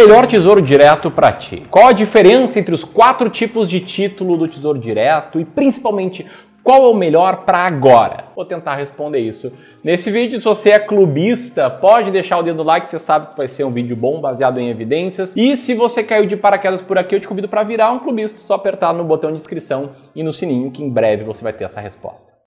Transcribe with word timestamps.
melhor 0.00 0.26
tesouro 0.26 0.62
direto 0.62 1.10
para 1.10 1.30
ti? 1.30 1.62
Qual 1.70 1.88
a 1.88 1.92
diferença 1.92 2.58
entre 2.58 2.74
os 2.74 2.84
quatro 2.84 3.28
tipos 3.28 3.68
de 3.68 3.80
título 3.80 4.38
do 4.38 4.48
tesouro 4.48 4.78
direto 4.78 5.38
e 5.38 5.44
principalmente 5.44 6.24
qual 6.62 6.84
é 6.84 6.88
o 6.88 6.94
melhor 6.94 7.44
para 7.44 7.58
agora? 7.58 8.24
Vou 8.34 8.46
tentar 8.46 8.76
responder 8.76 9.18
isso 9.18 9.52
nesse 9.84 10.10
vídeo. 10.10 10.38
Se 10.38 10.44
você 10.44 10.70
é 10.70 10.78
clubista, 10.78 11.68
pode 11.68 12.10
deixar 12.10 12.38
o 12.38 12.42
dedo 12.42 12.56
no 12.56 12.62
like, 12.62 12.88
você 12.88 12.98
sabe 12.98 13.28
que 13.28 13.36
vai 13.36 13.46
ser 13.46 13.64
um 13.64 13.70
vídeo 13.70 13.94
bom, 13.94 14.20
baseado 14.22 14.58
em 14.58 14.70
evidências. 14.70 15.34
E 15.36 15.54
se 15.54 15.74
você 15.74 16.02
caiu 16.02 16.24
de 16.24 16.36
paraquedas 16.36 16.82
por 16.82 16.96
aqui, 16.96 17.14
eu 17.14 17.20
te 17.20 17.28
convido 17.28 17.48
para 17.48 17.62
virar 17.62 17.90
um 17.90 17.98
clubista, 17.98 18.38
só 18.38 18.54
apertar 18.54 18.94
no 18.94 19.04
botão 19.04 19.30
de 19.30 19.36
inscrição 19.36 19.90
e 20.14 20.22
no 20.22 20.32
sininho 20.32 20.70
que 20.70 20.82
em 20.82 20.88
breve 20.88 21.24
você 21.24 21.42
vai 21.42 21.52
ter 21.52 21.64
essa 21.64 21.80
resposta. 21.80 22.39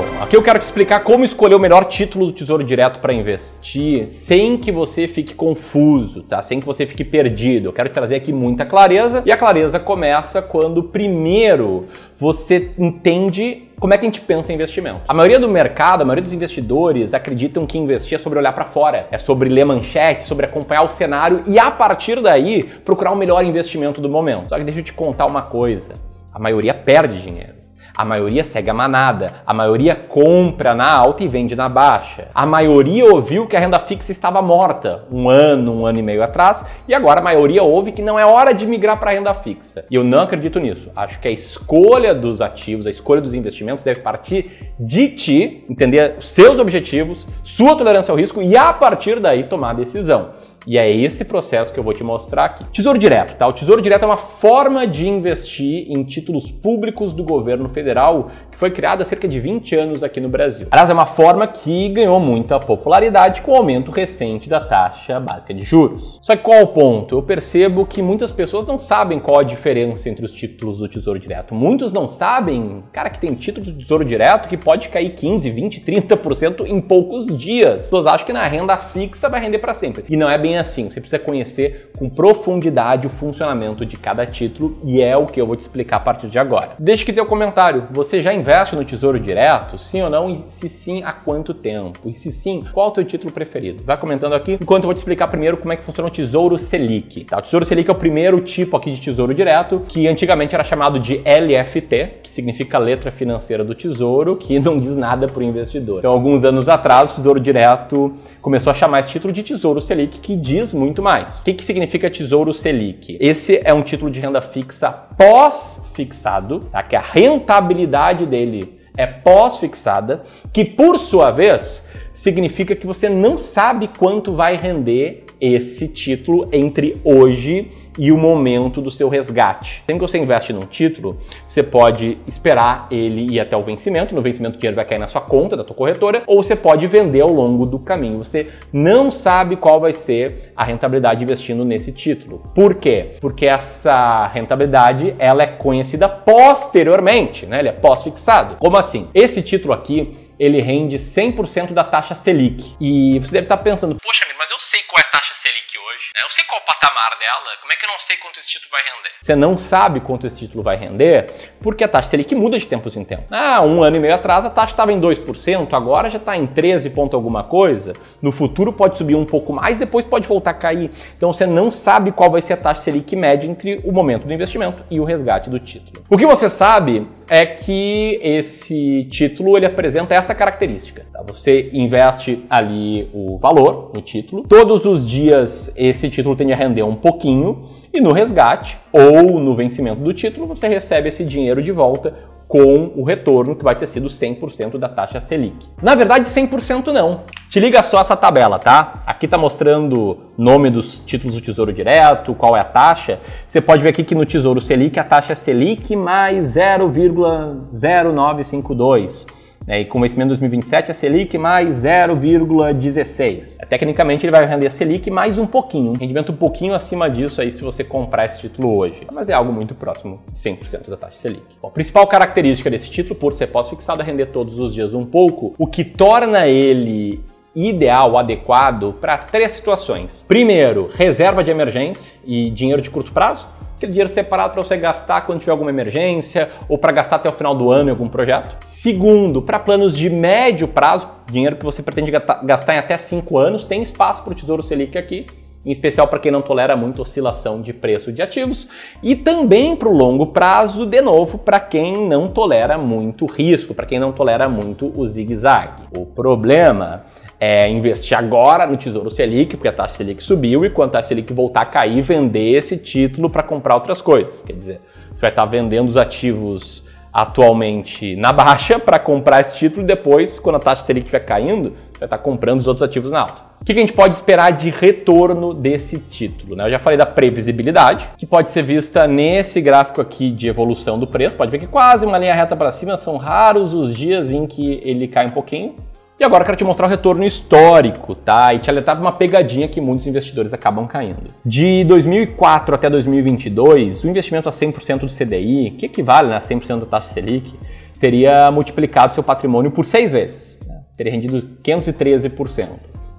Bom, 0.00 0.22
aqui 0.22 0.34
eu 0.34 0.42
quero 0.42 0.58
te 0.58 0.62
explicar 0.62 1.00
como 1.00 1.26
escolher 1.26 1.54
o 1.54 1.58
melhor 1.58 1.84
título 1.84 2.24
do 2.24 2.32
Tesouro 2.32 2.64
Direto 2.64 3.00
para 3.00 3.12
investir 3.12 4.08
sem 4.08 4.56
que 4.56 4.72
você 4.72 5.06
fique 5.06 5.34
confuso, 5.34 6.22
tá? 6.22 6.40
Sem 6.40 6.58
que 6.58 6.64
você 6.64 6.86
fique 6.86 7.04
perdido. 7.04 7.68
Eu 7.68 7.72
quero 7.74 7.90
trazer 7.90 8.14
aqui 8.14 8.32
muita 8.32 8.64
clareza 8.64 9.22
e 9.26 9.30
a 9.30 9.36
clareza 9.36 9.78
começa 9.78 10.40
quando 10.40 10.82
primeiro 10.82 11.86
você 12.18 12.70
entende 12.78 13.68
como 13.78 13.92
é 13.92 13.98
que 13.98 14.06
a 14.06 14.08
gente 14.08 14.22
pensa 14.22 14.50
em 14.50 14.54
investimento. 14.54 15.00
A 15.06 15.12
maioria 15.12 15.38
do 15.38 15.48
mercado, 15.48 16.00
a 16.00 16.04
maioria 16.06 16.22
dos 16.22 16.32
investidores 16.32 17.12
acreditam 17.12 17.66
que 17.66 17.76
investir 17.76 18.14
é 18.14 18.18
sobre 18.18 18.38
olhar 18.38 18.54
para 18.54 18.64
fora, 18.64 19.06
é 19.10 19.18
sobre 19.18 19.50
ler 19.50 19.66
manchete, 19.66 20.24
sobre 20.24 20.46
acompanhar 20.46 20.82
o 20.82 20.88
cenário 20.88 21.42
e 21.46 21.58
a 21.58 21.70
partir 21.70 22.22
daí 22.22 22.62
procurar 22.86 23.10
o 23.10 23.16
melhor 23.16 23.44
investimento 23.44 24.00
do 24.00 24.08
momento. 24.08 24.48
Só 24.48 24.58
que 24.58 24.64
deixa 24.64 24.80
eu 24.80 24.84
te 24.84 24.94
contar 24.94 25.26
uma 25.26 25.42
coisa: 25.42 25.90
a 26.32 26.38
maioria 26.38 26.72
perde 26.72 27.20
dinheiro. 27.20 27.59
A 28.00 28.04
maioria 28.06 28.46
segue 28.46 28.70
a 28.70 28.72
manada, 28.72 29.42
a 29.46 29.52
maioria 29.52 29.94
compra 29.94 30.74
na 30.74 30.90
alta 30.90 31.22
e 31.22 31.28
vende 31.28 31.54
na 31.54 31.68
baixa. 31.68 32.28
A 32.34 32.46
maioria 32.46 33.04
ouviu 33.04 33.46
que 33.46 33.54
a 33.54 33.60
renda 33.60 33.78
fixa 33.78 34.10
estava 34.10 34.40
morta 34.40 35.04
um 35.12 35.28
ano, 35.28 35.82
um 35.82 35.84
ano 35.84 35.98
e 35.98 36.02
meio 36.02 36.22
atrás, 36.22 36.64
e 36.88 36.94
agora 36.94 37.20
a 37.20 37.22
maioria 37.22 37.62
ouve 37.62 37.92
que 37.92 38.00
não 38.00 38.18
é 38.18 38.24
hora 38.24 38.54
de 38.54 38.64
migrar 38.64 38.98
para 38.98 39.10
a 39.10 39.12
renda 39.12 39.34
fixa. 39.34 39.84
E 39.90 39.94
eu 39.94 40.02
não 40.02 40.20
acredito 40.20 40.58
nisso. 40.58 40.90
Acho 40.96 41.20
que 41.20 41.28
a 41.28 41.30
escolha 41.30 42.14
dos 42.14 42.40
ativos, 42.40 42.86
a 42.86 42.90
escolha 42.90 43.20
dos 43.20 43.34
investimentos 43.34 43.84
deve 43.84 44.00
partir 44.00 44.72
de 44.80 45.08
ti, 45.10 45.66
entender 45.68 46.16
os 46.18 46.30
seus 46.30 46.58
objetivos, 46.58 47.26
sua 47.44 47.76
tolerância 47.76 48.12
ao 48.12 48.16
risco 48.16 48.40
e 48.40 48.56
a 48.56 48.72
partir 48.72 49.20
daí 49.20 49.42
tomar 49.42 49.72
a 49.72 49.74
decisão. 49.74 50.30
E 50.66 50.76
é 50.76 50.94
esse 50.94 51.24
processo 51.24 51.72
que 51.72 51.80
eu 51.80 51.84
vou 51.84 51.92
te 51.92 52.04
mostrar 52.04 52.44
aqui. 52.44 52.64
Tesouro 52.72 52.98
Direto, 52.98 53.36
tá? 53.36 53.46
O 53.46 53.52
Tesouro 53.52 53.80
Direto 53.80 54.02
é 54.02 54.06
uma 54.06 54.16
forma 54.16 54.86
de 54.86 55.08
investir 55.08 55.86
em 55.88 56.04
títulos 56.04 56.50
públicos 56.50 57.12
do 57.14 57.24
governo 57.24 57.68
federal 57.68 58.30
que 58.50 58.58
foi 58.58 58.70
criada 58.70 59.02
há 59.02 59.04
cerca 59.06 59.26
de 59.26 59.40
20 59.40 59.74
anos 59.76 60.02
aqui 60.02 60.20
no 60.20 60.28
Brasil. 60.28 60.66
Aliás, 60.70 60.90
é 60.90 60.92
uma 60.92 61.06
forma 61.06 61.46
que 61.46 61.88
ganhou 61.88 62.20
muita 62.20 62.60
popularidade 62.60 63.40
com 63.40 63.52
o 63.52 63.56
aumento 63.56 63.90
recente 63.90 64.48
da 64.48 64.60
taxa 64.60 65.18
básica 65.18 65.54
de 65.54 65.62
juros. 65.62 66.18
Só 66.20 66.36
que 66.36 66.42
qual 66.42 66.62
o 66.62 66.68
ponto? 66.68 67.16
Eu 67.16 67.22
percebo 67.22 67.86
que 67.86 68.02
muitas 68.02 68.30
pessoas 68.30 68.66
não 68.66 68.78
sabem 68.78 69.18
qual 69.18 69.40
a 69.40 69.42
diferença 69.42 70.10
entre 70.10 70.26
os 70.26 70.32
títulos 70.32 70.78
do 70.78 70.88
Tesouro 70.88 71.18
Direto. 71.18 71.54
Muitos 71.54 71.92
não 71.92 72.06
sabem, 72.06 72.84
cara, 72.92 73.08
que 73.08 73.18
tem 73.18 73.34
título 73.34 73.64
do 73.64 73.78
Tesouro 73.78 74.04
Direto 74.04 74.46
que 74.46 74.58
pode 74.58 74.90
cair 74.90 75.10
15, 75.10 75.50
20, 75.50 75.80
30% 75.80 76.66
em 76.66 76.80
poucos 76.80 77.26
dias. 77.26 77.76
As 77.76 77.82
pessoas 77.84 78.06
acham 78.06 78.26
que 78.26 78.32
na 78.32 78.46
renda 78.46 78.76
fixa 78.76 79.28
vai 79.28 79.40
render 79.40 79.58
para 79.58 79.72
sempre. 79.72 80.04
E 80.06 80.16
não 80.16 80.28
é 80.28 80.36
bem 80.36 80.50
bem 80.50 80.58
assim. 80.58 80.90
Você 80.90 81.00
precisa 81.00 81.18
conhecer 81.18 81.90
com 81.96 82.10
profundidade 82.10 83.06
o 83.06 83.10
funcionamento 83.10 83.86
de 83.86 83.96
cada 83.96 84.26
título 84.26 84.78
e 84.84 85.00
é 85.00 85.16
o 85.16 85.26
que 85.26 85.40
eu 85.40 85.46
vou 85.46 85.54
te 85.54 85.60
explicar 85.60 85.98
a 85.98 86.00
partir 86.00 86.28
de 86.28 86.38
agora. 86.38 86.72
Deixe 86.78 87.04
que 87.04 87.12
teu 87.12 87.24
comentário. 87.24 87.86
Você 87.92 88.20
já 88.20 88.32
investe 88.32 88.49
no 88.74 88.84
Tesouro 88.84 89.20
Direto? 89.20 89.78
Sim 89.78 90.02
ou 90.02 90.10
não? 90.10 90.28
E 90.28 90.44
se 90.48 90.68
sim, 90.68 91.04
há 91.04 91.12
quanto 91.12 91.54
tempo? 91.54 92.00
E 92.04 92.14
se 92.14 92.32
sim, 92.32 92.60
qual 92.72 92.88
é 92.88 92.90
o 92.90 92.92
teu 92.92 93.04
título 93.04 93.32
preferido? 93.32 93.84
Vai 93.84 93.96
comentando 93.96 94.32
aqui, 94.32 94.58
enquanto 94.60 94.82
eu 94.82 94.88
vou 94.88 94.94
te 94.94 94.98
explicar 94.98 95.28
primeiro 95.28 95.56
como 95.56 95.72
é 95.72 95.76
que 95.76 95.84
funciona 95.84 96.08
o 96.08 96.10
Tesouro 96.10 96.58
Selic. 96.58 97.26
Tá? 97.26 97.38
O 97.38 97.42
Tesouro 97.42 97.64
Selic 97.64 97.88
é 97.88 97.92
o 97.92 97.96
primeiro 97.96 98.40
tipo 98.40 98.76
aqui 98.76 98.90
de 98.90 99.00
Tesouro 99.00 99.32
Direto, 99.32 99.84
que 99.86 100.08
antigamente 100.08 100.52
era 100.52 100.64
chamado 100.64 100.98
de 100.98 101.18
LFT, 101.18 102.22
que 102.24 102.28
significa 102.28 102.76
Letra 102.76 103.12
Financeira 103.12 103.62
do 103.62 103.72
Tesouro, 103.72 104.34
que 104.34 104.58
não 104.58 104.80
diz 104.80 104.96
nada 104.96 105.28
para 105.28 105.38
o 105.38 105.44
investidor. 105.44 105.98
Então, 105.98 106.12
alguns 106.12 106.42
anos 106.42 106.68
atrás, 106.68 107.12
o 107.12 107.14
Tesouro 107.14 107.38
Direto 107.38 108.12
começou 108.42 108.72
a 108.72 108.74
chamar 108.74 108.98
esse 108.98 109.10
título 109.10 109.32
de 109.32 109.44
Tesouro 109.44 109.80
Selic, 109.80 110.18
que 110.18 110.34
diz 110.34 110.74
muito 110.74 111.00
mais. 111.00 111.42
O 111.42 111.44
que, 111.44 111.54
que 111.54 111.64
significa 111.64 112.10
Tesouro 112.10 112.52
Selic? 112.52 113.16
Esse 113.20 113.60
é 113.62 113.72
um 113.72 113.82
título 113.82 114.10
de 114.10 114.18
renda 114.18 114.40
fixa 114.40 114.90
pós-fixado, 114.90 116.60
tá? 116.60 116.82
que 116.82 116.96
a 116.96 117.00
rentabilidade 117.00 118.26
dele 118.30 118.80
é 118.96 119.06
pós-fixada, 119.06 120.22
que 120.52 120.64
por 120.64 120.98
sua 120.98 121.30
vez 121.30 121.82
significa 122.14 122.74
que 122.74 122.86
você 122.86 123.08
não 123.08 123.36
sabe 123.36 123.88
quanto 123.88 124.32
vai 124.32 124.56
render 124.56 125.26
esse 125.40 125.88
título 125.88 126.48
entre 126.52 126.96
hoje 127.02 127.70
e 127.98 128.12
o 128.12 128.18
momento 128.18 128.80
do 128.80 128.90
seu 128.90 129.08
resgate. 129.08 129.82
Sempre 129.86 129.94
que 129.94 130.00
você 130.00 130.18
investe 130.18 130.52
num 130.52 130.60
título, 130.60 131.18
você 131.48 131.62
pode 131.62 132.18
esperar 132.26 132.86
ele 132.90 133.34
ir 133.34 133.40
até 133.40 133.56
o 133.56 133.62
vencimento, 133.62 134.14
no 134.14 134.22
vencimento 134.22 134.56
o 134.56 134.58
dinheiro 134.58 134.76
vai 134.76 134.84
cair 134.84 134.98
na 134.98 135.06
sua 135.06 135.20
conta 135.20 135.56
da 135.56 135.64
tua 135.64 135.76
corretora, 135.76 136.22
ou 136.26 136.42
você 136.42 136.54
pode 136.54 136.86
vender 136.86 137.20
ao 137.20 137.30
longo 137.30 137.66
do 137.66 137.78
caminho. 137.78 138.18
Você 138.18 138.48
não 138.72 139.10
sabe 139.10 139.56
qual 139.56 139.80
vai 139.80 139.92
ser 139.92 140.52
a 140.56 140.64
rentabilidade 140.64 141.22
investindo 141.22 141.64
nesse 141.64 141.92
título. 141.92 142.42
Por 142.54 142.76
quê? 142.76 143.12
Porque 143.20 143.46
essa 143.46 144.26
rentabilidade 144.28 145.14
ela 145.18 145.42
é 145.42 145.46
conhecida 145.46 146.08
posteriormente, 146.08 147.46
né? 147.46 147.58
Ele 147.58 147.68
é 147.68 147.72
pós-fixado. 147.72 148.56
Como 148.58 148.76
assim? 148.76 149.08
Esse 149.14 149.42
título 149.42 149.74
aqui 149.74 150.29
ele 150.40 150.62
rende 150.62 150.96
100% 150.96 151.72
da 151.72 151.84
taxa 151.84 152.14
Selic. 152.14 152.74
E 152.80 153.18
você 153.20 153.32
deve 153.32 153.44
estar 153.44 153.58
pensando, 153.58 153.94
poxa, 154.00 154.26
mas 154.38 154.50
eu 154.50 154.58
sei 154.58 154.82
qual 154.84 154.98
é 154.98 155.06
a 155.06 155.10
taxa 155.10 155.34
Selic 155.34 155.78
hoje, 155.78 156.12
né? 156.16 156.22
eu 156.24 156.30
sei 156.30 156.42
qual 156.44 156.58
é 156.58 156.62
o 156.62 156.66
patamar 156.66 157.18
dela, 157.18 157.58
como 157.60 157.70
é 157.70 157.76
que 157.76 157.84
eu 157.84 157.90
não 157.90 157.98
sei 157.98 158.16
quanto 158.16 158.40
esse 158.40 158.48
título 158.48 158.70
vai 158.70 158.80
render? 158.80 159.10
Você 159.20 159.36
não 159.36 159.58
sabe 159.58 160.00
quanto 160.00 160.26
esse 160.26 160.38
título 160.38 160.62
vai 160.62 160.76
render 160.76 161.30
porque 161.60 161.84
a 161.84 161.88
taxa 161.88 162.08
Selic 162.10 162.34
muda 162.34 162.58
de 162.58 162.66
tempos 162.66 162.96
em 162.96 163.04
tempos. 163.04 163.30
Ah, 163.30 163.62
um 163.62 163.82
ano 163.82 163.96
e 163.96 164.00
meio 164.00 164.14
atrás 164.14 164.44
a 164.44 164.50
taxa 164.50 164.72
estava 164.72 164.92
em 164.92 165.00
2%, 165.00 165.68
agora 165.72 166.10
já 166.10 166.18
está 166.18 166.36
em 166.36 166.46
13 166.46 166.90
ponto 166.90 167.14
alguma 167.14 167.44
coisa. 167.44 167.92
No 168.20 168.32
futuro 168.32 168.72
pode 168.72 168.98
subir 168.98 169.14
um 169.14 169.24
pouco 169.24 169.52
mais, 169.52 169.78
depois 169.78 170.04
pode 170.04 170.26
voltar 170.26 170.50
a 170.50 170.54
cair. 170.54 170.90
Então 171.16 171.32
você 171.32 171.46
não 171.46 171.70
sabe 171.70 172.12
qual 172.12 172.30
vai 172.30 172.40
ser 172.40 172.54
a 172.54 172.56
taxa 172.56 172.82
Selic 172.82 173.14
média 173.14 173.48
entre 173.48 173.80
o 173.84 173.92
momento 173.92 174.26
do 174.26 174.32
investimento 174.32 174.82
e 174.90 174.98
o 174.98 175.04
resgate 175.04 175.50
do 175.50 175.58
título. 175.58 176.04
O 176.08 176.16
que 176.16 176.26
você 176.26 176.48
sabe 176.48 177.06
é 177.28 177.46
que 177.46 178.18
esse 178.22 179.06
título 179.08 179.56
ele 179.56 179.64
apresenta 179.64 180.14
essa 180.14 180.34
característica. 180.34 181.06
Tá? 181.12 181.22
Você 181.28 181.70
investe 181.72 182.44
ali 182.50 183.08
o 183.14 183.38
valor 183.38 183.92
no 183.94 184.02
título, 184.02 184.42
todos 184.42 184.84
os 184.84 185.06
dias 185.06 185.72
esse 185.76 186.08
título 186.08 186.34
tende 186.34 186.52
a 186.52 186.56
render 186.56 186.82
um 186.82 186.96
pouquinho 186.96 187.62
e 187.92 188.00
no 188.00 188.12
resgate 188.12 188.78
ou 188.92 189.40
no 189.40 189.54
vencimento 189.54 190.00
do 190.00 190.14
título 190.14 190.46
você 190.46 190.68
recebe 190.68 191.08
esse 191.08 191.24
dinheiro 191.24 191.62
de 191.62 191.72
volta 191.72 192.14
com 192.50 192.92
o 192.96 193.04
retorno 193.04 193.54
que 193.54 193.62
vai 193.62 193.76
ter 193.76 193.86
sido 193.86 194.08
100% 194.08 194.76
da 194.76 194.88
taxa 194.88 195.20
Selic. 195.20 195.68
Na 195.80 195.94
verdade, 195.94 196.28
100% 196.28 196.88
não. 196.88 197.20
Te 197.48 197.60
liga 197.60 197.80
só 197.84 198.00
essa 198.00 198.16
tabela, 198.16 198.58
tá? 198.58 199.04
Aqui 199.06 199.28
tá 199.28 199.38
mostrando 199.38 200.18
nome 200.36 200.68
dos 200.68 200.98
títulos 200.98 201.36
do 201.36 201.40
Tesouro 201.40 201.72
Direto, 201.72 202.34
qual 202.34 202.56
é 202.56 202.60
a 202.60 202.64
taxa. 202.64 203.20
Você 203.46 203.60
pode 203.60 203.84
ver 203.84 203.90
aqui 203.90 204.02
que 204.02 204.16
no 204.16 204.26
Tesouro 204.26 204.60
Selic 204.60 204.98
a 204.98 205.04
taxa 205.04 205.34
é 205.34 205.36
Selic 205.36 205.94
mais 205.94 206.56
0,0952. 206.56 209.26
Né? 209.70 209.82
E 209.82 209.84
com 209.84 210.00
vencimento 210.00 210.30
2027, 210.30 210.90
a 210.90 210.94
Selic 210.94 211.38
mais 211.38 211.84
0,16. 211.84 213.56
É, 213.60 213.64
tecnicamente, 213.64 214.26
ele 214.26 214.32
vai 214.32 214.44
render 214.44 214.66
a 214.66 214.70
Selic 214.70 215.08
mais 215.08 215.38
um 215.38 215.46
pouquinho, 215.46 215.92
um 215.92 215.96
rendimento 215.96 216.32
um 216.32 216.36
pouquinho 216.36 216.74
acima 216.74 217.08
disso 217.08 217.40
aí 217.40 217.52
se 217.52 217.62
você 217.62 217.84
comprar 217.84 218.24
esse 218.24 218.40
título 218.40 218.76
hoje. 218.76 219.06
Mas 219.12 219.28
é 219.28 219.32
algo 219.32 219.52
muito 219.52 219.72
próximo 219.72 220.20
de 220.26 220.36
100% 220.36 220.90
da 220.90 220.96
taxa 220.96 221.16
Selic. 221.18 221.44
Bom, 221.62 221.68
a 221.68 221.70
principal 221.70 222.04
característica 222.08 222.68
desse 222.68 222.90
título, 222.90 223.14
por 223.14 223.32
ser 223.32 223.46
pós-fixado, 223.46 224.02
é 224.02 224.04
render 224.04 224.26
todos 224.26 224.58
os 224.58 224.74
dias 224.74 224.92
um 224.92 225.04
pouco, 225.04 225.54
o 225.56 225.68
que 225.68 225.84
torna 225.84 226.48
ele 226.48 227.22
ideal, 227.54 228.18
adequado 228.18 228.92
para 229.00 229.18
três 229.18 229.52
situações. 229.52 230.24
Primeiro, 230.26 230.90
reserva 230.92 231.44
de 231.44 231.50
emergência 231.52 232.14
e 232.24 232.50
dinheiro 232.50 232.82
de 232.82 232.90
curto 232.90 233.12
prazo 233.12 233.46
aquele 233.80 233.92
dinheiro 233.92 234.10
separado 234.10 234.52
para 234.52 234.62
você 234.62 234.76
gastar 234.76 235.22
quando 235.22 235.40
tiver 235.40 235.52
alguma 235.52 235.70
emergência 235.70 236.50
ou 236.68 236.76
para 236.76 236.92
gastar 236.92 237.16
até 237.16 237.28
o 237.30 237.32
final 237.32 237.54
do 237.54 237.70
ano 237.70 237.88
em 237.88 237.92
algum 237.92 238.08
projeto. 238.08 238.56
Segundo, 238.60 239.40
para 239.40 239.58
planos 239.58 239.96
de 239.96 240.10
médio 240.10 240.68
prazo, 240.68 241.08
dinheiro 241.30 241.56
que 241.56 241.64
você 241.64 241.82
pretende 241.82 242.12
gastar 242.44 242.74
em 242.74 242.78
até 242.78 242.98
5 242.98 243.38
anos, 243.38 243.64
tem 243.64 243.82
espaço 243.82 244.22
para 244.22 244.32
o 244.32 244.36
Tesouro 244.36 244.62
Selic 244.62 244.98
aqui 244.98 245.26
em 245.64 245.70
especial 245.70 246.08
para 246.08 246.18
quem 246.18 246.32
não 246.32 246.40
tolera 246.40 246.76
muito 246.76 247.02
oscilação 247.02 247.60
de 247.60 247.72
preço 247.72 248.10
de 248.12 248.22
ativos, 248.22 248.66
e 249.02 249.14
também 249.14 249.76
para 249.76 249.88
o 249.88 249.96
longo 249.96 250.28
prazo, 250.28 250.86
de 250.86 251.00
novo, 251.02 251.38
para 251.38 251.60
quem 251.60 252.08
não 252.08 252.28
tolera 252.28 252.78
muito 252.78 253.26
risco, 253.26 253.74
para 253.74 253.86
quem 253.86 253.98
não 253.98 254.12
tolera 254.12 254.48
muito 254.48 254.92
o 254.96 255.06
zigue-zague. 255.06 255.82
O 255.96 256.06
problema 256.06 257.04
é 257.38 257.68
investir 257.68 258.16
agora 258.16 258.66
no 258.66 258.76
Tesouro 258.76 259.10
Selic, 259.10 259.56
porque 259.56 259.68
a 259.68 259.72
taxa 259.72 259.98
Selic 259.98 260.22
subiu, 260.22 260.64
e 260.64 260.70
quando 260.70 260.90
a 260.90 260.92
taxa 260.92 261.08
Selic 261.08 261.32
voltar 261.32 261.62
a 261.62 261.66
cair, 261.66 262.00
vender 262.02 262.56
esse 262.56 262.76
título 262.76 263.30
para 263.30 263.42
comprar 263.42 263.74
outras 263.74 264.00
coisas. 264.00 264.42
Quer 264.42 264.54
dizer, 264.54 264.80
você 265.14 265.20
vai 265.20 265.30
estar 265.30 265.44
vendendo 265.44 265.88
os 265.88 265.96
ativos 265.96 266.84
atualmente 267.12 268.14
na 268.14 268.32
baixa 268.32 268.78
para 268.78 268.98
comprar 268.98 269.40
esse 269.40 269.56
título 269.56 269.82
e 269.82 269.86
depois, 269.86 270.38
quando 270.38 270.56
a 270.56 270.60
taxa 270.60 270.84
Selic 270.84 271.06
estiver 271.06 271.24
caindo, 271.24 271.74
vai 271.98 272.06
estar 272.06 272.18
comprando 272.18 272.60
os 272.60 272.66
outros 272.66 272.82
ativos 272.82 273.10
na 273.10 273.20
alta. 273.20 273.49
O 273.60 273.64
que 273.64 273.72
a 273.72 273.74
gente 273.74 273.92
pode 273.92 274.14
esperar 274.14 274.52
de 274.52 274.70
retorno 274.70 275.52
desse 275.52 275.98
título? 275.98 276.56
Né? 276.56 276.64
Eu 276.64 276.70
já 276.70 276.78
falei 276.78 276.96
da 276.96 277.04
previsibilidade, 277.04 278.10
que 278.16 278.24
pode 278.24 278.50
ser 278.50 278.62
vista 278.62 279.06
nesse 279.06 279.60
gráfico 279.60 280.00
aqui 280.00 280.30
de 280.30 280.48
evolução 280.48 280.98
do 280.98 281.06
preço. 281.06 281.36
Pode 281.36 281.50
ver 281.50 281.58
que 281.58 281.66
quase 281.66 282.06
uma 282.06 282.16
linha 282.16 282.34
reta 282.34 282.56
para 282.56 282.72
cima, 282.72 282.96
são 282.96 283.18
raros 283.18 283.74
os 283.74 283.94
dias 283.94 284.30
em 284.30 284.46
que 284.46 284.80
ele 284.82 285.06
cai 285.06 285.26
um 285.26 285.30
pouquinho. 285.30 285.74
E 286.18 286.24
agora 286.24 286.40
eu 286.42 286.46
quero 286.46 286.56
te 286.56 286.64
mostrar 286.64 286.86
o 286.86 286.88
retorno 286.88 287.22
histórico, 287.22 288.14
tá? 288.14 288.54
E 288.54 288.58
te 288.58 288.70
alertar 288.70 288.96
para 288.96 289.02
uma 289.02 289.12
pegadinha 289.12 289.68
que 289.68 289.80
muitos 289.80 290.06
investidores 290.06 290.54
acabam 290.54 290.86
caindo. 290.86 291.24
De 291.44 291.84
2004 291.84 292.74
até 292.74 292.88
2022, 292.88 294.04
o 294.04 294.08
investimento 294.08 294.48
a 294.48 294.52
100% 294.52 295.00
do 295.00 295.06
CDI, 295.06 295.72
que 295.72 295.84
equivale 295.84 296.32
a 296.32 296.38
100% 296.38 296.80
da 296.80 296.86
taxa 296.86 297.12
Selic, 297.12 297.54
teria 298.00 298.50
multiplicado 298.50 299.12
seu 299.12 299.22
patrimônio 299.22 299.70
por 299.70 299.84
seis 299.84 300.12
vezes. 300.12 300.58
Né? 300.66 300.80
Teria 300.96 301.12
rendido 301.12 301.42
513%. 301.62 302.68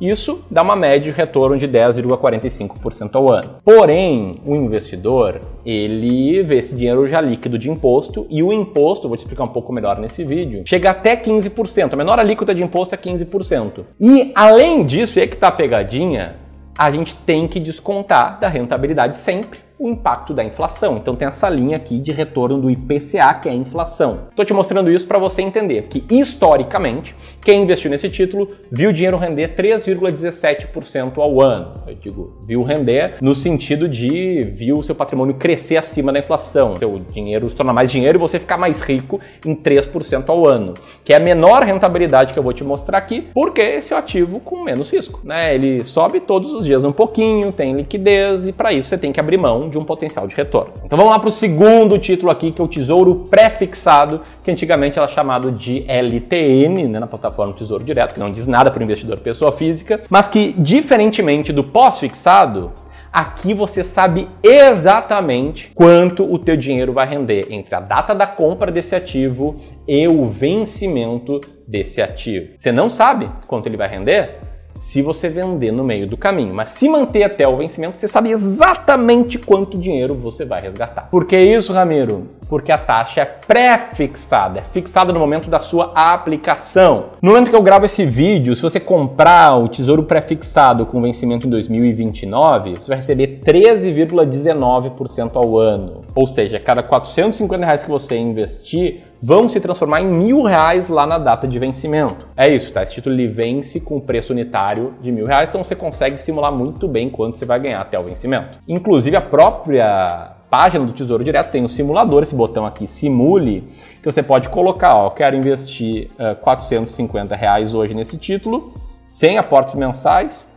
Isso 0.01 0.41
dá 0.49 0.63
uma 0.63 0.75
média 0.75 1.11
de 1.11 1.15
retorno 1.15 1.59
de 1.59 1.67
10,45% 1.67 3.11
ao 3.13 3.31
ano. 3.31 3.57
Porém, 3.63 4.41
o 4.43 4.55
investidor, 4.55 5.39
ele 5.63 6.41
vê 6.41 6.57
esse 6.57 6.73
dinheiro 6.73 7.07
já 7.07 7.21
líquido 7.21 7.59
de 7.59 7.69
imposto 7.69 8.25
e 8.27 8.41
o 8.41 8.51
imposto, 8.51 9.07
vou 9.07 9.15
te 9.15 9.19
explicar 9.19 9.43
um 9.43 9.49
pouco 9.49 9.71
melhor 9.71 9.99
nesse 9.99 10.23
vídeo, 10.23 10.63
chega 10.65 10.89
até 10.89 11.15
15%. 11.15 11.93
A 11.93 11.95
menor 11.95 12.17
alíquota 12.17 12.55
de 12.55 12.63
imposto 12.63 12.95
é 12.95 12.97
15%. 12.97 13.85
E 13.99 14.31
além 14.33 14.83
disso, 14.83 15.19
é 15.19 15.27
que 15.27 15.37
tá 15.37 15.51
pegadinha, 15.51 16.35
a 16.75 16.89
gente 16.89 17.15
tem 17.17 17.47
que 17.47 17.59
descontar 17.59 18.39
da 18.39 18.47
rentabilidade 18.47 19.15
sempre 19.17 19.59
o 19.81 19.89
impacto 19.89 20.31
da 20.31 20.43
inflação. 20.43 20.95
Então 20.95 21.15
tem 21.15 21.27
essa 21.27 21.49
linha 21.49 21.75
aqui 21.75 21.99
de 21.99 22.11
retorno 22.11 22.61
do 22.61 22.69
IPCA, 22.69 23.33
que 23.41 23.49
é 23.49 23.51
a 23.51 23.55
inflação. 23.55 24.27
Estou 24.29 24.45
te 24.45 24.53
mostrando 24.53 24.91
isso 24.91 25.07
para 25.07 25.17
você 25.17 25.41
entender 25.41 25.87
que 25.87 26.03
historicamente, 26.07 27.15
quem 27.43 27.63
investiu 27.63 27.89
nesse 27.89 28.07
título 28.07 28.51
viu 28.71 28.91
o 28.91 28.93
dinheiro 28.93 29.17
render 29.17 29.55
3,17% 29.55 31.17
ao 31.17 31.41
ano. 31.41 31.81
Eu 31.87 31.95
digo, 31.95 32.43
viu 32.45 32.61
render 32.61 33.15
no 33.21 33.33
sentido 33.33 33.89
de 33.89 34.43
viu 34.55 34.77
o 34.77 34.83
seu 34.83 34.93
patrimônio 34.93 35.33
crescer 35.33 35.77
acima 35.77 36.13
da 36.13 36.19
inflação, 36.19 36.75
seu 36.75 36.99
dinheiro 37.11 37.49
se 37.49 37.55
tornar 37.55 37.73
mais 37.73 37.91
dinheiro 37.91 38.19
e 38.19 38.19
você 38.19 38.39
ficar 38.39 38.59
mais 38.59 38.81
rico 38.81 39.19
em 39.43 39.55
3% 39.55 40.29
ao 40.29 40.47
ano, 40.47 40.75
que 41.03 41.11
é 41.11 41.15
a 41.15 41.19
menor 41.19 41.63
rentabilidade 41.63 42.33
que 42.33 42.39
eu 42.39 42.43
vou 42.43 42.53
te 42.53 42.63
mostrar 42.63 42.99
aqui, 42.99 43.29
porque 43.33 43.61
esse 43.61 43.93
é 43.93 43.95
o 43.95 43.99
ativo 43.99 44.39
com 44.39 44.63
menos 44.63 44.91
risco, 44.91 45.21
né? 45.23 45.55
Ele 45.55 45.83
sobe 45.83 46.19
todos 46.19 46.53
os 46.53 46.65
dias 46.65 46.83
um 46.83 46.91
pouquinho, 46.91 47.51
tem 47.51 47.73
liquidez 47.73 48.45
e 48.45 48.51
para 48.51 48.71
isso 48.71 48.89
você 48.89 48.97
tem 48.97 49.11
que 49.11 49.19
abrir 49.19 49.37
mão 49.37 49.70
de 49.71 49.79
um 49.79 49.83
potencial 49.83 50.27
de 50.27 50.35
retorno. 50.35 50.73
Então 50.85 50.97
vamos 50.97 51.11
lá 51.11 51.19
para 51.19 51.29
o 51.29 51.31
segundo 51.31 51.97
título 51.97 52.31
aqui, 52.31 52.51
que 52.51 52.61
é 52.61 52.63
o 52.63 52.67
Tesouro 52.67 53.23
Pré-Fixado, 53.29 54.21
que 54.43 54.51
antigamente 54.51 54.99
era 54.99 55.07
chamado 55.07 55.51
de 55.51 55.83
LTN, 55.87 56.87
né, 56.87 56.99
na 56.99 57.07
plataforma 57.07 57.53
Tesouro 57.53 57.83
Direto, 57.83 58.13
que 58.13 58.19
não 58.19 58.31
diz 58.31 58.45
nada 58.45 58.69
para 58.69 58.79
o 58.79 58.83
investidor 58.83 59.17
pessoa 59.17 59.51
física, 59.51 60.01
mas 60.09 60.27
que, 60.27 60.53
diferentemente 60.53 61.51
do 61.51 61.63
pós-fixado, 61.63 62.71
Aqui 63.11 63.53
você 63.53 63.83
sabe 63.83 64.29
exatamente 64.41 65.69
quanto 65.75 66.23
o 66.23 66.39
teu 66.39 66.55
dinheiro 66.55 66.93
vai 66.93 67.05
render 67.05 67.47
entre 67.49 67.75
a 67.75 67.81
data 67.81 68.15
da 68.15 68.25
compra 68.25 68.71
desse 68.71 68.95
ativo 68.95 69.57
e 69.85 70.07
o 70.07 70.29
vencimento 70.29 71.41
desse 71.67 72.01
ativo. 72.01 72.53
Você 72.55 72.71
não 72.71 72.89
sabe 72.89 73.29
quanto 73.47 73.67
ele 73.67 73.75
vai 73.75 73.89
render? 73.89 74.39
Se 74.73 75.01
você 75.01 75.29
vender 75.29 75.71
no 75.71 75.83
meio 75.83 76.07
do 76.07 76.17
caminho. 76.17 76.53
Mas 76.53 76.71
se 76.71 76.89
manter 76.89 77.23
até 77.23 77.47
o 77.47 77.57
vencimento, 77.57 77.97
você 77.97 78.07
sabe 78.07 78.31
exatamente 78.31 79.37
quanto 79.37 79.77
dinheiro 79.77 80.15
você 80.15 80.45
vai 80.45 80.61
resgatar. 80.61 81.09
Por 81.09 81.25
que 81.25 81.37
isso, 81.37 81.73
Ramiro? 81.73 82.29
Porque 82.49 82.71
a 82.71 82.77
taxa 82.77 83.21
é 83.21 83.25
pré-fixada, 83.25 84.59
é 84.59 84.63
fixada 84.73 85.13
no 85.13 85.19
momento 85.19 85.49
da 85.49 85.59
sua 85.59 85.91
aplicação. 85.95 87.11
No 87.21 87.31
momento 87.31 87.49
que 87.49 87.55
eu 87.55 87.61
gravo 87.61 87.85
esse 87.85 88.05
vídeo, 88.05 88.55
se 88.55 88.61
você 88.61 88.79
comprar 88.79 89.55
o 89.57 89.69
tesouro 89.69 90.03
pré-fixado 90.03 90.85
com 90.85 91.01
vencimento 91.01 91.47
em 91.47 91.49
2029, 91.49 92.75
você 92.75 92.87
vai 92.89 92.97
receber 92.97 93.39
13,19% 93.45 95.31
ao 95.35 95.57
ano. 95.57 96.01
Ou 96.13 96.27
seja, 96.27 96.59
cada 96.59 96.83
450 96.83 97.65
reais 97.65 97.83
que 97.83 97.89
você 97.89 98.17
investir, 98.17 99.03
vão 99.21 99.47
se 99.47 99.59
transformar 99.59 100.01
em 100.01 100.07
mil 100.07 100.43
reais 100.43 100.89
lá 100.89 101.05
na 101.05 101.17
data 101.17 101.47
de 101.47 101.59
vencimento. 101.59 102.27
É 102.35 102.53
isso, 102.53 102.73
tá? 102.73 102.81
Esse 102.81 102.93
título 102.93 103.15
ele 103.15 103.27
vence 103.27 103.79
com 103.79 103.99
preço 103.99 104.33
unitário 104.33 104.95
de 104.99 105.11
mil 105.11 105.27
reais, 105.27 105.49
então 105.49 105.63
você 105.63 105.75
consegue 105.75 106.17
simular 106.17 106.51
muito 106.51 106.87
bem 106.87 107.09
quanto 107.09 107.37
você 107.37 107.45
vai 107.45 107.59
ganhar 107.59 107.81
até 107.81 107.99
o 107.99 108.03
vencimento. 108.03 108.57
Inclusive 108.67 109.15
a 109.15 109.21
própria 109.21 110.31
página 110.49 110.85
do 110.85 110.91
Tesouro 110.91 111.23
Direto 111.23 111.51
tem 111.51 111.63
um 111.63 111.67
simulador, 111.67 112.23
esse 112.23 112.35
botão 112.35 112.65
aqui, 112.65 112.87
simule, 112.87 113.63
que 114.01 114.11
você 114.11 114.23
pode 114.23 114.49
colocar, 114.49 114.95
ó, 114.95 115.09
quero 115.09 115.35
investir 115.35 116.07
uh, 116.13 116.35
450 116.41 117.35
reais 117.35 117.73
hoje 117.73 117.93
nesse 117.93 118.17
título, 118.17 118.73
sem 119.07 119.37
aportes 119.37 119.75
mensais, 119.75 120.49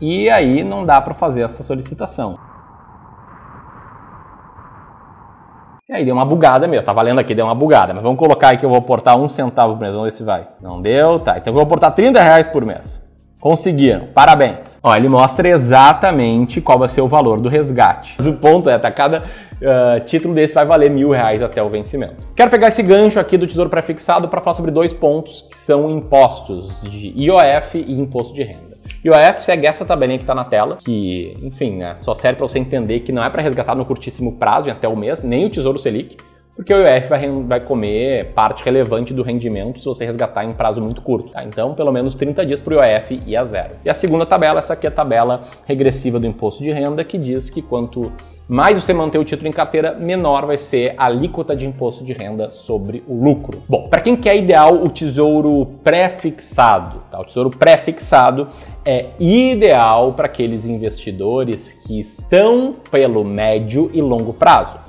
e 0.00 0.28
aí 0.28 0.62
não 0.62 0.84
dá 0.84 1.00
para 1.00 1.14
fazer 1.14 1.42
essa 1.42 1.62
solicitação. 1.62 2.38
Aí 5.94 6.04
deu 6.04 6.12
uma 6.12 6.24
bugada 6.24 6.66
mesmo, 6.66 6.84
tá 6.84 6.92
valendo 6.92 7.20
aqui, 7.20 7.36
deu 7.36 7.44
uma 7.44 7.54
bugada. 7.54 7.94
Mas 7.94 8.02
vamos 8.02 8.18
colocar 8.18 8.48
aí 8.48 8.56
que 8.56 8.64
eu 8.64 8.68
vou 8.68 8.78
aportar 8.78 9.16
um 9.16 9.28
centavo 9.28 9.74
por 9.74 9.80
mês, 9.80 9.92
vamos 9.92 10.08
ver 10.08 10.10
se 10.10 10.24
vai. 10.24 10.48
Não 10.60 10.82
deu, 10.82 11.20
tá. 11.20 11.38
Então 11.38 11.52
eu 11.52 11.54
vou 11.54 11.62
aportar 11.62 11.94
30 11.94 12.20
reais 12.20 12.48
por 12.48 12.64
mês. 12.64 13.00
Conseguiram, 13.38 14.06
parabéns. 14.12 14.80
Ó, 14.82 14.92
ele 14.92 15.08
mostra 15.08 15.48
exatamente 15.48 16.60
qual 16.60 16.80
vai 16.80 16.88
ser 16.88 17.00
o 17.00 17.06
valor 17.06 17.38
do 17.38 17.48
resgate. 17.48 18.16
Mas 18.18 18.26
o 18.26 18.32
ponto 18.32 18.68
é, 18.68 18.76
tá, 18.76 18.90
cada 18.90 19.20
uh, 19.20 20.04
título 20.04 20.34
desse 20.34 20.52
vai 20.52 20.66
valer 20.66 20.90
mil 20.90 21.10
reais 21.10 21.40
até 21.40 21.62
o 21.62 21.68
vencimento. 21.68 22.26
Quero 22.34 22.50
pegar 22.50 22.68
esse 22.68 22.82
gancho 22.82 23.20
aqui 23.20 23.38
do 23.38 23.46
Tesouro 23.46 23.70
Prefixado 23.70 24.26
para 24.26 24.40
falar 24.40 24.54
sobre 24.54 24.72
dois 24.72 24.92
pontos 24.92 25.42
que 25.42 25.56
são 25.56 25.88
impostos 25.88 26.76
de 26.82 27.12
IOF 27.16 27.78
e 27.78 28.00
imposto 28.00 28.34
de 28.34 28.42
renda. 28.42 28.73
E 29.04 29.10
o 29.10 29.14
AF 29.14 29.44
segue 29.44 29.66
essa 29.66 29.84
tabelinha 29.84 30.18
que 30.18 30.22
está 30.22 30.34
na 30.34 30.44
tela, 30.44 30.76
que, 30.76 31.36
enfim, 31.42 31.76
né, 31.76 31.94
só 31.96 32.14
serve 32.14 32.38
para 32.38 32.48
você 32.48 32.58
entender 32.58 33.00
que 33.00 33.12
não 33.12 33.22
é 33.22 33.28
para 33.28 33.42
resgatar 33.42 33.74
no 33.74 33.84
curtíssimo 33.84 34.32
prazo, 34.32 34.68
em 34.68 34.72
até 34.72 34.88
o 34.88 34.96
mês, 34.96 35.22
nem 35.22 35.44
o 35.44 35.50
Tesouro 35.50 35.78
Selic, 35.78 36.16
porque 36.56 36.72
o 36.72 36.78
IOF 36.78 37.08
vai, 37.08 37.42
vai, 37.42 37.60
comer 37.60 38.32
parte 38.32 38.64
relevante 38.64 39.12
do 39.12 39.22
rendimento 39.22 39.80
se 39.80 39.84
você 39.84 40.04
resgatar 40.04 40.44
em 40.44 40.52
prazo 40.52 40.80
muito 40.80 41.02
curto. 41.02 41.32
Tá? 41.32 41.42
Então, 41.44 41.74
pelo 41.74 41.92
menos 41.92 42.14
30 42.14 42.46
dias 42.46 42.60
para 42.60 42.74
o 42.74 42.84
IOF 42.84 43.20
e 43.26 43.36
a 43.36 43.44
zero. 43.44 43.74
E 43.84 43.90
a 43.90 43.94
segunda 43.94 44.24
tabela, 44.24 44.60
essa 44.60 44.74
aqui 44.74 44.86
é 44.86 44.88
a 44.88 44.92
tabela 44.92 45.42
regressiva 45.66 46.20
do 46.20 46.26
imposto 46.26 46.62
de 46.62 46.70
renda, 46.70 47.02
que 47.04 47.18
diz 47.18 47.50
que 47.50 47.60
quanto 47.60 48.12
mais 48.46 48.78
você 48.78 48.92
manter 48.92 49.18
o 49.18 49.24
título 49.24 49.48
em 49.48 49.52
carteira, 49.52 49.94
menor 49.94 50.46
vai 50.46 50.56
ser 50.56 50.94
a 50.98 51.06
alíquota 51.06 51.56
de 51.56 51.66
imposto 51.66 52.04
de 52.04 52.12
renda 52.12 52.50
sobre 52.50 53.02
o 53.08 53.14
lucro. 53.14 53.62
Bom, 53.68 53.84
para 53.84 54.00
quem 54.00 54.14
quer 54.14 54.36
ideal 54.36 54.74
o 54.74 54.88
tesouro 54.88 55.66
pré-fixado, 55.82 57.02
tá? 57.10 57.20
o 57.20 57.24
tesouro 57.24 57.50
pré-fixado 57.50 58.48
é 58.84 59.06
ideal 59.18 60.12
para 60.12 60.26
aqueles 60.26 60.66
investidores 60.66 61.72
que 61.72 61.98
estão 61.98 62.76
pelo 62.90 63.24
médio 63.24 63.90
e 63.94 64.02
longo 64.02 64.34
prazo. 64.34 64.83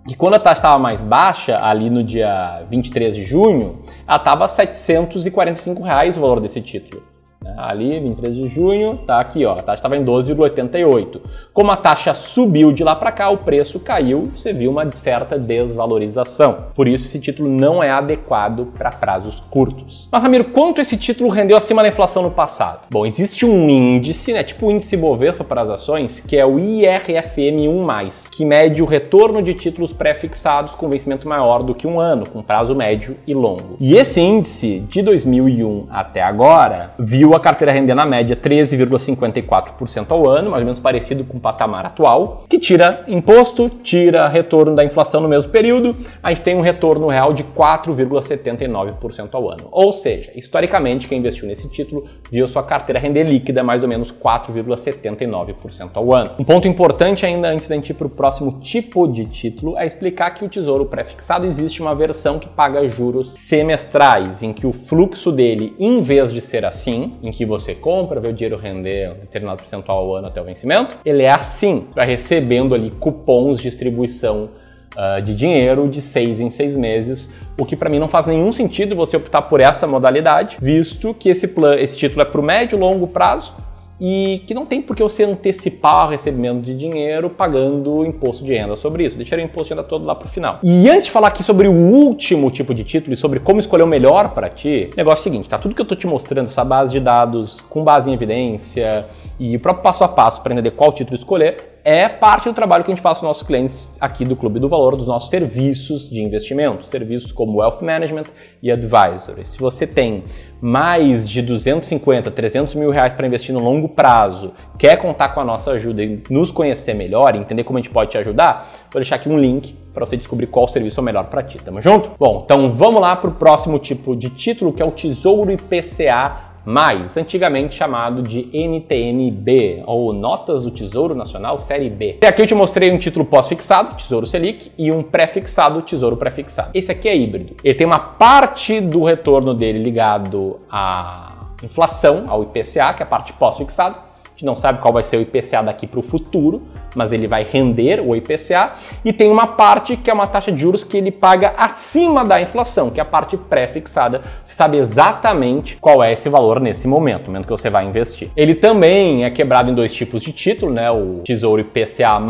que 0.08 0.16
quando 0.16 0.36
a 0.36 0.40
taxa 0.40 0.60
estava 0.60 0.80
mais 0.80 1.04
baixa, 1.04 1.60
ali 1.62 1.90
no 1.90 2.04
dia 2.04 2.64
23 2.70 3.16
de 3.16 3.26
junho, 3.26 3.82
ela 4.08 4.18
estava 4.18 4.48
745 4.48 5.84
reais 5.84 6.18
o 6.18 6.22
valor 6.22 6.40
desse 6.40 6.62
título. 6.62 7.04
Né? 7.42 7.56
Ali, 7.58 8.00
23 8.00 8.36
de 8.36 8.48
junho, 8.48 8.98
tá 8.98 9.20
aqui, 9.20 9.46
ó, 9.46 9.54
a 9.54 9.62
taxa 9.62 9.76
estava 9.76 9.98
em 9.98 10.04
12,88. 10.04 11.22
Como 11.54 11.72
a 11.72 11.78
taxa 11.78 12.14
subiu 12.14 12.72
de 12.72 12.84
lá 12.84 12.96
para 12.96 13.12
cá, 13.12 13.30
o 13.30 13.38
preço 13.38 13.80
caiu, 13.80 14.24
você 14.36 14.54
viu 14.54 14.72
uma 14.72 14.90
certa 14.92 15.38
desvalorização. 15.38 16.56
Por 16.76 16.88
isso, 16.88 17.08
esse 17.08 17.20
título 17.20 17.50
não 17.50 17.84
é 17.84 17.90
adequado 17.90 18.68
para 18.78 18.90
prazos 18.90 19.40
curtos. 19.40 20.08
Mas, 20.12 20.22
Ramiro, 20.22 20.46
quanto 20.46 20.82
esse 20.82 20.98
título 20.98 21.30
rendeu 21.30 21.58
acima 21.58 21.82
da 21.82 21.90
inflação 21.90 22.24
no 22.24 22.32
passado? 22.32 22.88
Bom, 22.92 23.06
existe 23.06 23.46
um 23.46 23.70
índice, 23.70 24.34
né, 24.34 24.44
tipo 24.44 24.68
o 24.68 24.72
índice 24.72 24.98
Bovespa 24.98 25.44
para 25.44 25.62
as 25.62 25.70
ações, 25.70 26.20
que 26.20 26.38
é 26.38 26.46
o 26.46 26.56
IRFM1+, 26.56 28.30
que 28.30 28.46
mede 28.46 28.82
o 28.82 28.86
retorno 28.86 29.42
de 29.42 29.54
títulos 29.54 29.94
pré-fixados 29.94 30.76
com 30.76 30.90
vencimento 30.90 31.28
maior 31.28 31.64
do 31.64 31.76
que 31.76 31.88
um 31.88 32.00
ano, 32.00 32.28
com 32.28 32.42
prazo 32.42 32.76
médio 32.76 33.18
e 33.26 33.34
longo. 33.34 33.78
E 33.80 33.96
esse 33.96 34.20
índice, 34.20 34.80
de 34.88 35.02
2001 35.02 35.88
até 35.90 36.22
agora, 36.22 36.90
viu 36.98 37.27
a 37.36 37.40
carteira 37.40 37.72
render 37.72 37.96
na 37.96 38.06
média 38.06 38.36
13,54% 38.36 40.06
ao 40.10 40.28
ano, 40.28 40.52
mais 40.52 40.62
ou 40.62 40.66
menos 40.66 40.80
parecido 40.80 41.24
com 41.24 41.38
o 41.38 41.40
patamar 41.42 41.86
atual, 41.86 42.44
que 42.50 42.60
tira 42.60 43.04
imposto, 43.08 43.70
tira 43.84 44.28
retorno 44.28 44.76
da 44.76 44.84
inflação 44.84 45.22
no 45.22 45.28
mesmo 45.28 45.52
período, 45.52 45.96
a 46.22 46.30
gente 46.30 46.42
tem 46.42 46.56
um 46.56 46.62
retorno 46.62 47.08
real 47.08 47.34
de 47.34 47.44
4,79% 47.44 49.30
ao 49.34 49.50
ano. 49.50 49.68
Ou 49.72 49.92
seja, 49.92 50.32
historicamente, 50.36 51.08
quem 51.08 51.20
investiu 51.20 51.48
nesse 51.48 51.68
título 51.70 52.06
viu 52.32 52.48
sua 52.48 52.64
carteira 52.64 53.00
render 53.00 53.24
líquida 53.24 53.64
mais 53.64 53.84
ou 53.84 53.90
menos 53.90 54.12
4,79% 54.12 55.92
ao 55.94 56.14
ano. 56.14 56.32
Um 56.40 56.44
ponto 56.44 56.68
importante 56.68 57.26
ainda 57.26 57.50
antes 57.50 57.68
da 57.68 57.76
gente 57.76 57.90
ir 57.90 57.94
para 57.94 58.08
o 58.08 58.10
próximo 58.10 58.60
tipo 58.60 59.08
de 59.08 59.26
título 59.26 59.78
é 59.78 59.86
explicar 59.86 60.32
que 60.32 60.46
o 60.46 60.50
Tesouro 60.50 60.86
Prefixado 60.86 61.46
existe 61.46 61.82
uma 61.82 61.96
versão 61.96 62.40
que 62.40 62.48
paga 62.48 62.88
juros 62.88 63.34
semestrais, 63.34 64.42
em 64.44 64.54
que 64.54 64.66
o 64.66 64.74
fluxo 64.74 65.32
dele, 65.32 65.76
em 65.80 66.02
vez 66.02 66.32
de 66.32 66.42
ser 66.42 66.66
assim, 66.66 67.14
em 67.22 67.32
que 67.32 67.46
você 67.46 67.74
compra, 67.74 68.20
vê 68.20 68.30
o 68.30 68.34
dinheiro 68.34 68.58
render 68.58 69.12
um 69.12 69.20
determinado 69.22 69.58
percentual 69.60 70.00
ao 70.00 70.16
ano 70.16 70.28
até 70.28 70.42
o 70.42 70.46
vencimento, 70.46 70.96
ele 71.06 71.24
é 71.24 71.30
assim. 71.30 71.86
Você 71.90 72.00
vai 72.00 72.08
recebendo 72.08 72.76
ali 72.76 72.90
cupons 72.90 73.58
de 73.58 73.64
distribuição 73.64 74.50
uh, 74.96 75.22
de 75.22 75.36
dinheiro 75.36 75.88
de 75.88 76.02
seis 76.02 76.40
em 76.40 76.50
seis 76.50 76.76
meses, 76.76 77.32
o 77.58 77.66
que 77.66 77.76
para 77.76 77.90
mim 77.90 78.00
não 78.00 78.08
faz 78.08 78.28
nenhum 78.28 78.52
sentido 78.52 78.96
você 78.96 79.18
optar 79.18 79.44
por 79.44 79.60
essa 79.60 79.88
modalidade, 79.88 80.58
visto 80.62 81.14
que 81.14 81.30
esse, 81.30 81.48
plan, 81.48 81.76
esse 81.76 81.98
título 81.98 82.22
é 82.22 82.26
para 82.26 82.40
o 82.40 82.44
médio 82.44 82.78
e 82.78 82.80
longo 82.80 83.08
prazo 83.08 83.54
e 84.00 84.44
que 84.46 84.54
não 84.54 84.66
tem 84.66 84.82
por 84.82 84.96
que 84.96 85.02
você 85.02 85.24
antecipar 85.24 86.08
o 86.08 86.10
recebimento 86.10 86.62
de 86.62 86.76
dinheiro 86.76 87.30
pagando 87.30 88.06
imposto 88.06 88.46
de 88.46 88.54
renda 88.54 88.76
sobre 88.76 89.06
isso. 89.06 89.18
Deixaria 89.18 89.44
o 89.44 89.48
imposto 89.48 89.70
de 89.70 89.74
renda 89.74 89.84
todo 89.84 90.06
lá 90.06 90.16
para 90.16 90.28
o 90.28 90.30
final. 90.30 90.60
E 90.64 90.90
antes 90.90 91.06
de 91.06 91.12
falar 91.12 91.30
aqui 91.30 91.44
sobre 91.44 91.68
o 91.68 91.74
último 91.74 92.52
tipo 92.52 92.74
de 92.74 92.84
título 92.84 93.14
e 93.14 93.18
sobre 93.18 93.40
como 93.40 93.60
escolher 93.60 93.84
o 93.84 93.88
melhor 93.88 94.30
para 94.34 94.50
ti, 94.50 94.90
o 94.94 94.98
negócio 94.98 95.20
é 95.20 95.22
o 95.22 95.24
seguinte, 95.24 95.50
tá? 95.50 95.58
Tudo 95.58 95.74
que 95.74 95.82
eu 95.82 95.86
tô 95.86 95.96
te 95.96 96.06
mostrando, 96.06 96.48
essa 96.48 96.64
base 96.64 96.92
de 96.92 97.00
dados 97.00 97.62
com 97.62 97.84
base 97.84 98.10
em 98.10 98.14
evidência 98.14 99.06
e 99.40 99.56
o 99.56 99.60
próprio 99.60 99.84
passo 99.84 100.04
a 100.04 100.08
passo 100.08 100.42
para 100.42 100.54
entender 100.54 100.72
qual 100.72 100.92
título 100.94 101.16
escolher, 101.16 101.77
é 101.88 102.10
parte 102.10 102.50
do 102.50 102.54
trabalho 102.54 102.84
que 102.84 102.92
a 102.92 102.94
gente 102.94 103.02
faz 103.02 103.20
com 103.20 103.26
nossos 103.26 103.44
clientes 103.44 103.96
aqui 104.02 104.26
do 104.26 104.36
Clube 104.36 104.60
do 104.60 104.68
Valor, 104.68 104.98
dos 104.98 105.08
nossos 105.08 105.30
serviços 105.30 106.10
de 106.10 106.22
investimento, 106.22 106.86
serviços 106.86 107.32
como 107.32 107.62
Wealth 107.62 107.82
Management 107.82 108.26
e 108.62 108.70
Advisory. 108.70 109.46
Se 109.46 109.58
você 109.58 109.88
tem 109.88 110.22
mais 110.60 111.30
de 111.30 111.42
250, 111.42 112.30
300 112.30 112.76
mil 112.76 112.90
reais 112.90 113.16
para 113.16 113.26
investir 113.26 113.56
no 113.56 113.62
longo 113.62 113.88
prazo, 113.88 114.52
quer 114.78 114.98
contar 114.98 115.30
com 115.30 115.40
a 115.40 115.46
nossa 115.46 115.72
ajuda 115.72 116.04
e 116.04 116.22
nos 116.30 116.52
conhecer 116.52 116.94
melhor, 116.94 117.34
entender 117.38 117.64
como 117.64 117.80
a 117.80 117.82
gente 117.82 117.92
pode 117.92 118.12
te 118.12 118.18
ajudar, 118.18 118.70
vou 118.92 119.00
deixar 119.00 119.16
aqui 119.16 119.30
um 119.30 119.40
link 119.40 119.74
para 119.94 120.06
você 120.06 120.18
descobrir 120.18 120.48
qual 120.48 120.68
serviço 120.68 121.00
é 121.00 121.04
melhor 121.04 121.24
para 121.28 121.42
ti. 121.42 121.58
Tamo 121.58 121.82
junto? 121.82 122.12
Bom, 122.20 122.42
então 122.44 122.70
vamos 122.70 123.00
lá 123.00 123.16
para 123.16 123.30
o 123.30 123.34
próximo 123.34 123.80
tipo 123.80 124.14
de 124.14 124.30
título, 124.30 124.74
que 124.74 124.82
é 124.82 124.86
o 124.86 124.92
Tesouro 124.92 125.50
IPCA 125.52 126.47
mais, 126.68 127.16
antigamente 127.16 127.76
chamado 127.76 128.22
de 128.22 128.50
NTNB, 128.52 129.84
ou 129.86 130.12
Notas 130.12 130.64
do 130.64 130.72
Tesouro 130.72 131.16
Nacional 131.16 131.58
Série 131.58 131.90
B. 131.90 132.18
E 132.22 132.26
aqui 132.26 132.42
eu 132.42 132.46
te 132.46 132.54
mostrei 132.54 132.92
um 132.92 132.98
título 132.98 133.24
pós-fixado, 133.24 133.96
Tesouro 133.96 134.26
Selic, 134.26 134.70
e 134.78 134.92
um 134.92 135.02
pré-fixado, 135.02 135.82
Tesouro 135.82 136.18
Pré-fixado. 136.18 136.72
Esse 136.74 136.92
aqui 136.92 137.08
é 137.08 137.16
híbrido. 137.16 137.56
Ele 137.64 137.74
tem 137.74 137.88
uma 137.88 138.00
parte 138.00 138.82
do 138.82 139.06
retorno 139.06 139.54
dele 139.54 139.80
ligado 139.80 140.60
à 140.70 141.46
inflação, 141.64 142.26
ao 142.28 142.44
IPCA, 142.44 142.94
que 142.94 143.02
é 143.02 143.04
a 143.04 143.06
parte 143.06 143.32
pós-fixada. 143.32 144.07
Gente 144.38 144.46
não 144.46 144.56
sabe 144.56 144.78
qual 144.78 144.94
vai 144.94 145.02
ser 145.02 145.18
o 145.18 145.22
IPCA 145.22 145.64
daqui 145.64 145.88
para 145.88 146.00
o 146.00 146.04
futuro, 146.04 146.62
mas 146.96 147.12
ele 147.12 147.28
vai 147.28 147.42
render 147.44 148.00
o 148.00 148.16
IPCA, 148.16 148.74
e 149.04 149.12
tem 149.12 149.32
uma 149.32 149.48
parte 149.48 149.98
que 149.98 150.12
é 150.12 150.14
uma 150.14 150.28
taxa 150.28 150.52
de 150.52 150.62
juros 150.62 150.84
que 150.84 150.96
ele 150.96 151.12
paga 151.12 151.56
acima 151.58 152.24
da 152.24 152.40
inflação, 152.40 152.92
que 152.92 153.00
é 153.00 153.02
a 153.02 153.06
parte 153.06 153.36
pré-fixada. 153.36 154.22
Você 154.44 154.54
sabe 154.54 154.78
exatamente 154.78 155.78
qual 155.78 156.04
é 156.04 156.14
esse 156.14 156.30
valor 156.30 156.60
nesse 156.60 156.88
momento, 156.88 157.32
momento 157.32 157.46
que 157.46 157.52
você 157.52 157.68
vai 157.68 157.88
investir. 157.88 158.30
Ele 158.38 158.54
também 158.54 159.26
é 159.26 159.32
quebrado 159.32 159.72
em 159.72 159.74
dois 159.74 159.92
tipos 159.92 160.22
de 160.22 160.32
título, 160.32 160.72
né? 160.72 160.92
O 160.92 161.22
Tesouro 161.24 161.60
IPCA+, 161.60 162.22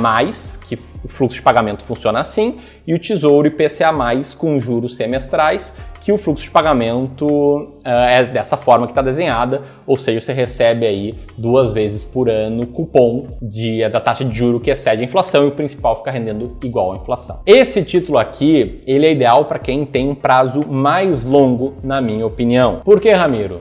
que 0.66 0.76
o 1.04 1.10
fluxo 1.10 1.36
de 1.36 1.42
pagamento 1.42 1.84
funciona 1.84 2.22
assim, 2.22 2.56
e 2.88 2.94
o 2.94 3.00
Tesouro 3.00 3.48
IPCA+, 3.48 3.92
com 4.38 4.58
juros 4.60 4.96
semestrais, 4.96 5.74
que 6.02 6.12
o 6.12 6.18
fluxo 6.18 6.46
de 6.46 6.52
pagamento 6.52 7.28
uh, 7.28 7.70
é 7.84 8.24
dessa 8.24 8.56
forma 8.56 8.88
que 8.88 8.92
está 8.92 9.02
desenhada, 9.02 9.62
ou 9.86 9.98
seja, 9.98 10.22
você 10.22 10.32
recebe 10.32 10.86
aí 10.86 11.16
duas 11.38 11.74
vezes 11.74 12.06
por 12.06 12.30
ano 12.30 12.66
cupom 12.68 13.26
de, 13.42 13.88
da 13.90 14.00
taxa 14.00 14.24
de 14.24 14.34
juros 14.34 14.64
que 14.64 14.72
excede 14.72 15.02
a 15.02 15.06
inflação 15.06 15.44
e 15.44 15.50
o 15.50 15.52
principal 15.52 15.98
fica 15.98 16.10
rendendo 16.10 16.58
igual 16.64 16.94
à 16.94 16.96
inflação. 16.96 17.42
Esse 17.46 17.84
título 17.84 18.18
aqui, 18.18 18.80
ele 18.88 19.06
é 19.06 19.12
ideal 19.12 19.44
para 19.44 19.60
quem 19.60 19.86
tem 19.86 20.08
um 20.08 20.16
prazo 20.16 20.66
mais 20.66 21.26
longo, 21.26 21.76
na 21.84 22.00
minha 22.00 22.26
opinião. 22.26 22.82
Por 22.86 23.02
que, 23.02 23.12
Ramiro? 23.12 23.60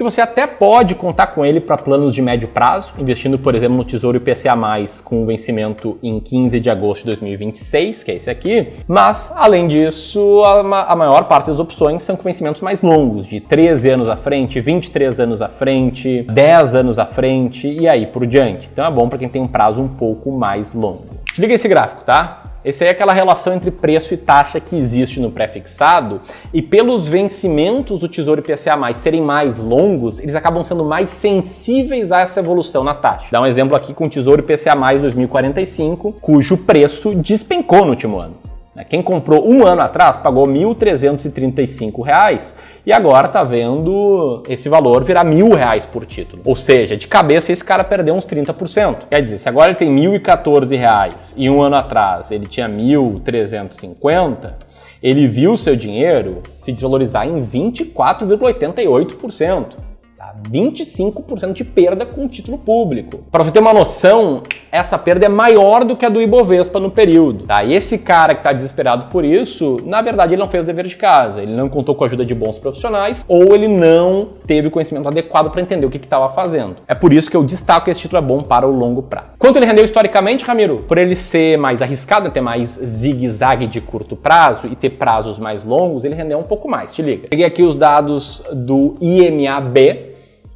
Que 0.00 0.04
você 0.04 0.22
até 0.22 0.46
pode 0.46 0.94
contar 0.94 1.26
com 1.26 1.44
ele 1.44 1.60
para 1.60 1.76
planos 1.76 2.14
de 2.14 2.22
médio 2.22 2.48
prazo, 2.48 2.94
investindo, 2.98 3.38
por 3.38 3.54
exemplo, 3.54 3.76
no 3.76 3.84
Tesouro 3.84 4.16
IPCA+, 4.16 4.56
com 5.04 5.26
vencimento 5.26 5.98
em 6.02 6.18
15 6.18 6.58
de 6.58 6.70
agosto 6.70 7.00
de 7.00 7.08
2026, 7.08 8.02
que 8.02 8.10
é 8.10 8.14
esse 8.14 8.30
aqui, 8.30 8.68
mas, 8.88 9.30
além 9.36 9.68
disso, 9.68 10.42
a, 10.42 10.96
maior 10.96 11.24
parte 11.24 11.48
das 11.48 11.60
opções 11.60 12.02
são 12.02 12.16
com 12.16 12.22
vencimentos 12.22 12.62
mais 12.62 12.80
longos, 12.80 13.26
de 13.26 13.40
13 13.40 13.90
anos 13.90 14.08
à 14.08 14.16
frente, 14.16 14.58
23 14.58 15.20
anos 15.20 15.42
à 15.42 15.50
frente, 15.50 16.22
10 16.22 16.74
anos 16.76 16.98
à 16.98 17.04
frente 17.04 17.68
e 17.68 17.86
aí 17.86 18.06
por 18.06 18.26
diante. 18.26 18.70
Então 18.72 18.86
é 18.86 18.90
bom 18.90 19.06
para 19.06 19.18
quem 19.18 19.28
tem 19.28 19.42
um 19.42 19.48
prazo 19.48 19.82
um 19.82 19.88
pouco 19.88 20.32
mais 20.32 20.72
longo. 20.72 21.04
Liga 21.38 21.52
esse 21.52 21.68
gráfico, 21.68 22.04
tá? 22.04 22.39
Essa 22.62 22.84
é 22.84 22.90
aquela 22.90 23.14
relação 23.14 23.54
entre 23.54 23.70
preço 23.70 24.12
e 24.12 24.18
taxa 24.18 24.60
que 24.60 24.76
existe 24.76 25.18
no 25.18 25.30
pré-fixado, 25.30 26.20
e 26.52 26.60
pelos 26.60 27.08
vencimentos 27.08 28.00
do 28.00 28.08
Tesouro 28.08 28.40
IPCA+, 28.40 28.94
serem 28.94 29.22
mais 29.22 29.58
longos, 29.58 30.18
eles 30.18 30.34
acabam 30.34 30.62
sendo 30.62 30.84
mais 30.84 31.08
sensíveis 31.08 32.12
a 32.12 32.20
essa 32.20 32.40
evolução 32.40 32.84
na 32.84 32.92
taxa. 32.92 33.28
Dá 33.32 33.40
um 33.40 33.46
exemplo 33.46 33.74
aqui 33.74 33.94
com 33.94 34.04
o 34.04 34.10
Tesouro 34.10 34.42
IPCA+, 34.42 34.74
2045, 35.00 36.12
cujo 36.20 36.58
preço 36.58 37.14
despencou 37.14 37.84
no 37.84 37.92
último 37.92 38.18
ano. 38.18 38.49
Né? 38.80 38.86
Quem 38.88 39.02
comprou 39.02 39.46
um 39.46 39.66
ano 39.66 39.82
atrás 39.82 40.16
pagou 40.16 40.46
R$ 40.46 40.52
1.335 40.52 42.54
e 42.84 42.92
agora 42.92 43.26
está 43.26 43.42
vendo 43.42 44.42
esse 44.48 44.70
valor 44.70 45.04
virar 45.04 45.24
reais 45.24 45.84
por 45.84 46.06
título. 46.06 46.40
Ou 46.46 46.56
seja, 46.56 46.96
de 46.96 47.06
cabeça 47.06 47.52
esse 47.52 47.62
cara 47.62 47.84
perdeu 47.84 48.14
uns 48.14 48.26
30%. 48.26 49.08
Quer 49.10 49.20
dizer, 49.22 49.36
se 49.38 49.46
agora 49.48 49.70
ele 49.70 49.78
tem 49.78 49.94
R$ 49.94 50.18
1.014 50.18 51.34
e 51.36 51.48
um 51.50 51.62
ano 51.62 51.76
atrás 51.76 52.30
ele 52.30 52.46
tinha 52.46 52.66
R$ 52.66 52.72
1.350, 52.72 54.54
ele 55.02 55.28
viu 55.28 55.54
seu 55.56 55.74
dinheiro 55.76 56.42
se 56.56 56.72
desvalorizar 56.72 57.26
em 57.26 57.44
24,88%. 57.44 59.89
Tá? 60.30 60.34
25% 60.50 61.52
de 61.52 61.64
perda 61.64 62.06
com 62.06 62.28
título 62.28 62.58
público. 62.58 63.24
Para 63.30 63.44
você 63.44 63.50
ter 63.50 63.58
uma 63.58 63.74
noção, 63.74 64.42
essa 64.70 64.96
perda 64.98 65.26
é 65.26 65.28
maior 65.28 65.84
do 65.84 65.96
que 65.96 66.04
a 66.04 66.08
do 66.08 66.20
Ibovespa 66.20 66.78
no 66.78 66.90
período. 66.90 67.46
Tá? 67.46 67.64
E 67.64 67.74
esse 67.74 67.98
cara 67.98 68.34
que 68.34 68.40
está 68.40 68.52
desesperado 68.52 69.06
por 69.06 69.24
isso, 69.24 69.78
na 69.84 70.00
verdade, 70.02 70.34
ele 70.34 70.40
não 70.40 70.48
fez 70.48 70.64
o 70.64 70.66
dever 70.66 70.86
de 70.86 70.96
casa. 70.96 71.42
Ele 71.42 71.54
não 71.54 71.68
contou 71.68 71.94
com 71.94 72.04
a 72.04 72.06
ajuda 72.06 72.24
de 72.24 72.34
bons 72.34 72.58
profissionais 72.58 73.24
ou 73.26 73.54
ele 73.54 73.68
não 73.68 74.30
teve 74.46 74.68
o 74.68 74.70
conhecimento 74.70 75.08
adequado 75.08 75.50
para 75.50 75.60
entender 75.60 75.86
o 75.86 75.90
que 75.90 75.96
estava 75.96 76.28
fazendo. 76.30 76.76
É 76.86 76.94
por 76.94 77.12
isso 77.12 77.30
que 77.30 77.36
eu 77.36 77.42
destaco 77.42 77.86
que 77.86 77.90
esse 77.90 78.00
título 78.00 78.22
é 78.22 78.26
bom 78.26 78.42
para 78.42 78.66
o 78.66 78.70
longo 78.70 79.02
prazo. 79.02 79.28
Quanto 79.38 79.56
ele 79.56 79.66
rendeu 79.66 79.84
historicamente, 79.84 80.44
Ramiro? 80.44 80.84
Por 80.86 80.98
ele 80.98 81.16
ser 81.16 81.56
mais 81.58 81.82
arriscado, 81.82 82.30
ter 82.30 82.40
mais 82.40 82.78
zigue-zague 82.82 83.66
de 83.66 83.80
curto 83.80 84.14
prazo 84.14 84.66
e 84.66 84.76
ter 84.76 84.90
prazos 84.90 85.38
mais 85.38 85.64
longos, 85.64 86.04
ele 86.04 86.14
rendeu 86.14 86.38
um 86.38 86.42
pouco 86.42 86.68
mais. 86.68 86.94
Te 86.94 87.02
liga. 87.02 87.28
Peguei 87.28 87.46
aqui 87.46 87.62
os 87.62 87.74
dados 87.74 88.42
do 88.52 88.94
IMAB, 89.00 90.10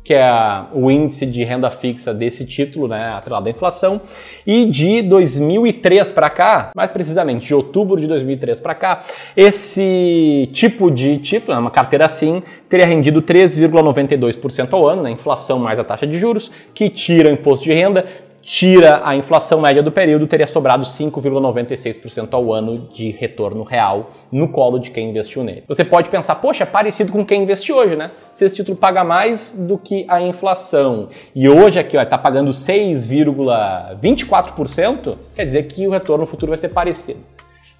que 0.04 0.12
é 0.12 0.30
o 0.74 0.90
índice 0.90 1.24
de 1.24 1.42
renda 1.42 1.70
fixa 1.70 2.12
desse 2.12 2.44
título, 2.44 2.86
né, 2.86 3.14
atrelado 3.16 3.48
à 3.48 3.50
inflação, 3.50 4.02
e 4.46 4.66
de 4.66 5.00
2003 5.00 6.12
para 6.12 6.28
cá, 6.28 6.70
mais 6.76 6.90
precisamente 6.90 7.46
de 7.46 7.54
outubro 7.54 7.98
de 7.98 8.06
2003 8.06 8.60
para 8.60 8.74
cá, 8.74 9.00
esse 9.34 10.48
tipo 10.52 10.90
de 10.90 11.16
título, 11.16 11.54
né, 11.54 11.58
uma 11.58 11.70
carteira 11.70 12.04
assim, 12.04 12.42
teria 12.68 12.84
rendido 12.84 13.22
3,92% 13.22 14.74
ao 14.74 14.86
ano, 14.86 15.02
né, 15.02 15.10
inflação 15.10 15.58
mais 15.58 15.78
a 15.78 15.84
taxa 15.84 16.06
de 16.06 16.18
juros, 16.18 16.50
que 16.74 16.90
tira 16.90 17.30
o 17.30 17.32
imposto 17.32 17.64
de 17.64 17.72
renda, 17.72 18.04
tira 18.44 19.00
a 19.02 19.16
inflação 19.16 19.62
média 19.62 19.82
do 19.82 19.90
período, 19.90 20.26
teria 20.26 20.46
sobrado 20.46 20.84
5,96% 20.84 22.34
ao 22.34 22.52
ano 22.52 22.90
de 22.92 23.10
retorno 23.10 23.64
real 23.64 24.10
no 24.30 24.48
colo 24.48 24.78
de 24.78 24.90
quem 24.90 25.08
investiu 25.08 25.42
nele. 25.42 25.64
Você 25.66 25.82
pode 25.82 26.10
pensar, 26.10 26.34
poxa, 26.36 26.64
é 26.64 26.66
parecido 26.66 27.10
com 27.10 27.24
quem 27.24 27.42
investe 27.42 27.72
hoje, 27.72 27.96
né? 27.96 28.10
Se 28.32 28.44
esse 28.44 28.56
título 28.56 28.76
paga 28.76 29.02
mais 29.02 29.56
do 29.58 29.78
que 29.78 30.04
a 30.08 30.20
inflação 30.20 31.08
e 31.34 31.48
hoje 31.48 31.78
aqui 31.78 31.96
está 31.96 32.18
pagando 32.18 32.50
6,24%, 32.50 35.16
quer 35.34 35.46
dizer 35.46 35.62
que 35.62 35.88
o 35.88 35.90
retorno 35.90 36.26
futuro 36.26 36.50
vai 36.50 36.58
ser 36.58 36.68
parecido. 36.68 37.20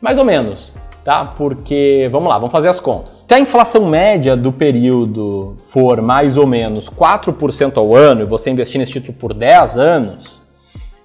Mais 0.00 0.16
ou 0.16 0.24
menos 0.24 0.72
tá? 1.04 1.26
Porque, 1.26 2.08
vamos 2.10 2.30
lá, 2.30 2.38
vamos 2.38 2.50
fazer 2.50 2.68
as 2.68 2.80
contas. 2.80 3.26
Se 3.28 3.34
a 3.34 3.38
inflação 3.38 3.86
média 3.86 4.34
do 4.34 4.50
período 4.50 5.54
for 5.66 6.00
mais 6.00 6.38
ou 6.38 6.46
menos 6.46 6.88
4% 6.88 7.76
ao 7.76 7.94
ano 7.94 8.22
e 8.22 8.24
você 8.24 8.48
investir 8.48 8.78
nesse 8.78 8.92
título 8.92 9.12
por 9.12 9.34
10 9.34 9.76
anos, 9.76 10.42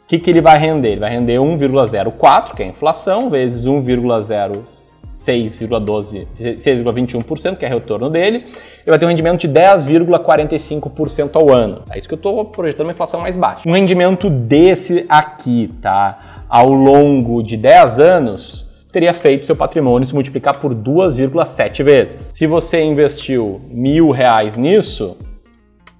que, 0.09 0.17
que 0.17 0.31
ele 0.31 0.41
vai 0.41 0.57
render? 0.57 0.93
Ele 0.93 1.01
vai 1.01 1.11
render 1.11 1.35
1,04, 1.35 2.55
que 2.55 2.63
é 2.63 2.65
a 2.65 2.69
inflação, 2.69 3.29
vezes 3.29 3.67
1,06,12, 3.67 6.25
6,21%, 6.35 7.55
que 7.55 7.63
é 7.63 7.69
o 7.69 7.73
retorno 7.73 8.09
dele. 8.09 8.37
Ele 8.37 8.45
vai 8.87 8.97
ter 8.97 9.05
um 9.05 9.09
rendimento 9.09 9.41
de 9.41 9.47
10,45% 9.47 11.35
ao 11.35 11.51
ano. 11.51 11.83
É 11.91 11.99
isso 11.99 12.07
que 12.07 12.15
eu 12.15 12.17
estou 12.17 12.43
projetando 12.45 12.87
uma 12.87 12.93
inflação 12.93 13.21
mais 13.21 13.37
baixa. 13.37 13.69
Um 13.69 13.73
rendimento 13.73 14.31
desse 14.31 15.05
aqui, 15.07 15.71
tá? 15.79 16.41
Ao 16.49 16.73
longo 16.73 17.43
de 17.43 17.55
10 17.55 17.99
anos, 17.99 18.67
teria 18.91 19.13
feito 19.13 19.45
seu 19.45 19.55
patrimônio 19.55 20.07
se 20.07 20.15
multiplicar 20.15 20.59
por 20.59 20.73
2,7 20.73 21.83
vezes. 21.83 22.23
Se 22.31 22.47
você 22.47 22.81
investiu 22.81 23.61
mil 23.69 24.09
reais 24.09 24.57
nisso, 24.57 25.15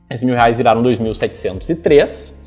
esses 0.10 0.24
mil 0.24 0.34
reais 0.34 0.58
viraram 0.58 0.82
2.703 0.82 2.38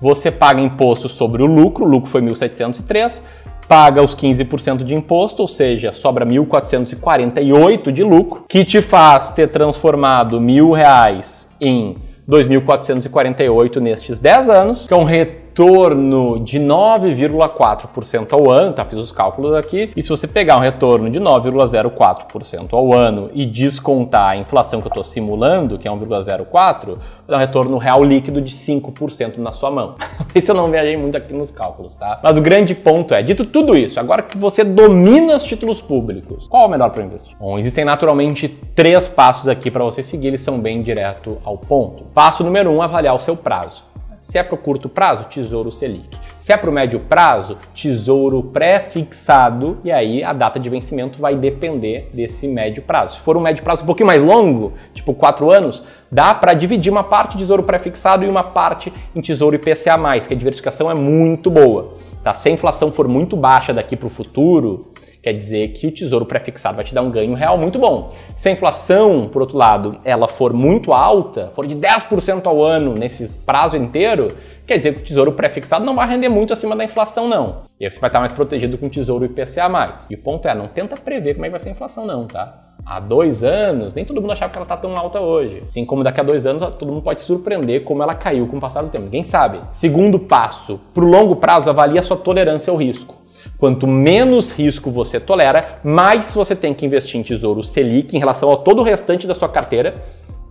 você 0.00 0.30
paga 0.30 0.60
imposto 0.60 1.08
sobre 1.08 1.42
o 1.42 1.46
lucro, 1.46 1.84
o 1.84 1.88
lucro 1.88 2.10
foi 2.10 2.20
1.703, 2.22 3.22
paga 3.68 4.02
os 4.02 4.14
15% 4.14 4.84
de 4.84 4.94
imposto, 4.94 5.42
ou 5.42 5.48
seja, 5.48 5.92
sobra 5.92 6.24
1.448 6.24 7.92
de 7.92 8.02
lucro, 8.02 8.44
que 8.48 8.64
te 8.64 8.80
faz 8.80 9.32
ter 9.32 9.48
transformado 9.48 10.40
mil 10.40 10.72
reais 10.72 11.48
em 11.60 11.94
2.448 12.28 13.76
nestes 13.76 14.18
10 14.18 14.48
anos, 14.48 14.86
que 14.86 14.94
é 14.94 14.96
um 14.96 15.04
retorno 15.04 15.47
retorno 15.58 16.38
de 16.38 16.60
9,4% 16.60 18.32
ao 18.32 18.48
ano, 18.48 18.72
tá? 18.72 18.84
Fiz 18.84 18.96
os 18.96 19.10
cálculos 19.10 19.54
aqui. 19.54 19.90
E 19.96 20.02
se 20.04 20.08
você 20.08 20.28
pegar 20.28 20.56
um 20.56 20.60
retorno 20.60 21.10
de 21.10 21.18
9,04% 21.18 22.68
ao 22.72 22.92
ano 22.94 23.28
e 23.34 23.44
descontar 23.44 24.30
a 24.30 24.36
inflação 24.36 24.80
que 24.80 24.86
eu 24.86 24.90
estou 24.90 25.02
simulando, 25.02 25.76
que 25.76 25.88
é 25.88 25.90
1,04, 25.90 26.96
dá 27.26 27.36
um 27.36 27.40
retorno 27.40 27.76
real 27.76 28.04
líquido 28.04 28.40
de 28.40 28.54
5% 28.54 29.38
na 29.38 29.50
sua 29.50 29.68
mão. 29.68 29.96
Não 30.18 30.26
sei 30.30 30.42
se 30.42 30.50
eu 30.50 30.54
não 30.54 30.70
viajei 30.70 30.96
muito 30.96 31.16
aqui 31.16 31.34
nos 31.34 31.50
cálculos, 31.50 31.96
tá? 31.96 32.20
Mas 32.22 32.38
o 32.38 32.40
grande 32.40 32.74
ponto 32.74 33.12
é, 33.12 33.20
dito 33.20 33.44
tudo 33.44 33.76
isso, 33.76 33.98
agora 33.98 34.22
que 34.22 34.38
você 34.38 34.62
domina 34.62 35.36
os 35.36 35.42
títulos 35.42 35.80
públicos, 35.80 36.46
qual 36.46 36.64
é 36.64 36.66
o 36.66 36.68
melhor 36.68 36.90
para 36.90 37.02
investir? 37.02 37.36
Bom, 37.40 37.58
existem 37.58 37.84
naturalmente 37.84 38.48
três 38.76 39.08
passos 39.08 39.48
aqui 39.48 39.70
para 39.70 39.82
você 39.82 40.02
seguir, 40.02 40.28
eles 40.28 40.42
são 40.42 40.60
bem 40.60 40.82
direto 40.82 41.38
ao 41.44 41.56
ponto. 41.58 42.04
Passo 42.14 42.44
número 42.44 42.70
um, 42.70 42.80
avaliar 42.80 43.14
o 43.14 43.18
seu 43.18 43.34
prazo. 43.34 43.87
Se 44.18 44.36
é 44.36 44.42
para 44.42 44.56
o 44.56 44.58
curto 44.58 44.88
prazo, 44.88 45.24
Tesouro 45.24 45.70
Selic. 45.70 46.18
Se 46.40 46.52
é 46.52 46.56
para 46.56 46.68
o 46.68 46.72
médio 46.72 46.98
prazo, 46.98 47.56
Tesouro 47.72 48.42
pré-fixado, 48.42 49.78
e 49.84 49.92
aí 49.92 50.24
a 50.24 50.32
data 50.32 50.58
de 50.58 50.68
vencimento 50.68 51.20
vai 51.20 51.36
depender 51.36 52.08
desse 52.12 52.48
médio 52.48 52.82
prazo. 52.82 53.16
Se 53.16 53.22
for 53.22 53.36
um 53.36 53.40
médio 53.40 53.62
prazo 53.62 53.84
um 53.84 53.86
pouquinho 53.86 54.08
mais 54.08 54.20
longo, 54.20 54.72
tipo 54.92 55.14
4 55.14 55.52
anos, 55.52 55.84
dá 56.10 56.34
para 56.34 56.52
dividir 56.52 56.90
uma 56.90 57.04
parte 57.04 57.36
Tesouro 57.36 57.62
pré-fixado 57.62 58.24
e 58.24 58.28
uma 58.28 58.42
parte 58.42 58.92
em 59.14 59.20
Tesouro 59.20 59.54
IPCA+, 59.54 59.96
que 60.26 60.34
a 60.34 60.36
diversificação 60.36 60.90
é 60.90 60.94
muito 60.94 61.48
boa. 61.48 61.94
Tá? 62.28 62.34
Se 62.34 62.50
a 62.50 62.52
inflação 62.52 62.92
for 62.92 63.08
muito 63.08 63.34
baixa 63.36 63.72
daqui 63.72 63.96
para 63.96 64.06
o 64.06 64.10
futuro, 64.10 64.92
Quer 65.20 65.32
dizer 65.32 65.68
que 65.72 65.84
o 65.84 65.90
tesouro 65.90 66.24
pré-fixado 66.24 66.76
vai 66.76 66.84
te 66.84 66.94
dar 66.94 67.02
um 67.02 67.10
ganho 67.10 67.34
real 67.34 67.58
muito 67.58 67.76
bom. 67.76 68.14
Se 68.36 68.48
a 68.48 68.52
inflação, 68.52 69.28
por 69.28 69.42
outro 69.42 69.58
lado, 69.58 70.00
ela 70.04 70.28
for 70.28 70.52
muito 70.52 70.92
alta, 70.92 71.50
for 71.54 71.66
de 71.66 71.74
10% 71.74 72.46
ao 72.46 72.62
ano 72.62 72.94
nesse 72.94 73.28
prazo 73.44 73.76
inteiro, 73.76 74.28
quer 74.64 74.76
dizer 74.76 74.94
que 74.94 75.00
o 75.00 75.02
tesouro 75.02 75.32
pré-fixado 75.32 75.84
não 75.84 75.96
vai 75.96 76.08
render 76.08 76.28
muito 76.28 76.52
acima 76.52 76.76
da 76.76 76.84
inflação, 76.84 77.28
não. 77.28 77.62
E 77.80 77.84
aí 77.84 77.90
você 77.90 77.98
vai 77.98 78.08
estar 78.08 78.20
mais 78.20 78.30
protegido 78.30 78.78
com 78.78 78.86
o 78.86 78.90
tesouro 78.90 79.24
IPCA. 79.24 79.92
E 80.08 80.14
o 80.14 80.18
ponto 80.18 80.46
é, 80.46 80.54
não 80.54 80.68
tenta 80.68 80.96
prever 80.96 81.34
como 81.34 81.46
é 81.46 81.48
que 81.48 81.52
vai 81.52 81.60
ser 81.60 81.70
a 81.70 81.72
inflação, 81.72 82.06
não, 82.06 82.24
tá? 82.24 82.67
Há 82.90 83.00
dois 83.00 83.44
anos, 83.44 83.92
nem 83.92 84.02
todo 84.02 84.18
mundo 84.18 84.32
achava 84.32 84.50
que 84.50 84.56
ela 84.56 84.64
está 84.64 84.74
tão 84.74 84.96
alta 84.96 85.20
hoje. 85.20 85.60
Assim 85.66 85.84
como 85.84 86.02
daqui 86.02 86.20
a 86.20 86.22
dois 86.22 86.46
anos, 86.46 86.66
todo 86.76 86.88
mundo 86.88 87.02
pode 87.02 87.20
se 87.20 87.26
surpreender 87.26 87.84
como 87.84 88.02
ela 88.02 88.14
caiu 88.14 88.46
com 88.46 88.56
o 88.56 88.60
passar 88.60 88.80
do 88.80 88.88
tempo. 88.88 89.04
Ninguém 89.04 89.22
sabe. 89.24 89.60
Segundo 89.70 90.18
passo, 90.18 90.80
para 90.94 91.04
o 91.04 91.06
longo 91.06 91.36
prazo, 91.36 91.68
avalie 91.68 91.98
a 91.98 92.02
sua 92.02 92.16
tolerância 92.16 92.70
ao 92.70 92.78
risco. 92.78 93.16
Quanto 93.58 93.86
menos 93.86 94.52
risco 94.52 94.90
você 94.90 95.20
tolera, 95.20 95.80
mais 95.84 96.34
você 96.34 96.56
tem 96.56 96.72
que 96.72 96.86
investir 96.86 97.20
em 97.20 97.22
tesouro 97.22 97.62
Selic 97.62 98.16
em 98.16 98.18
relação 98.18 98.50
a 98.50 98.56
todo 98.56 98.80
o 98.80 98.82
restante 98.82 99.26
da 99.26 99.34
sua 99.34 99.50
carteira, 99.50 100.02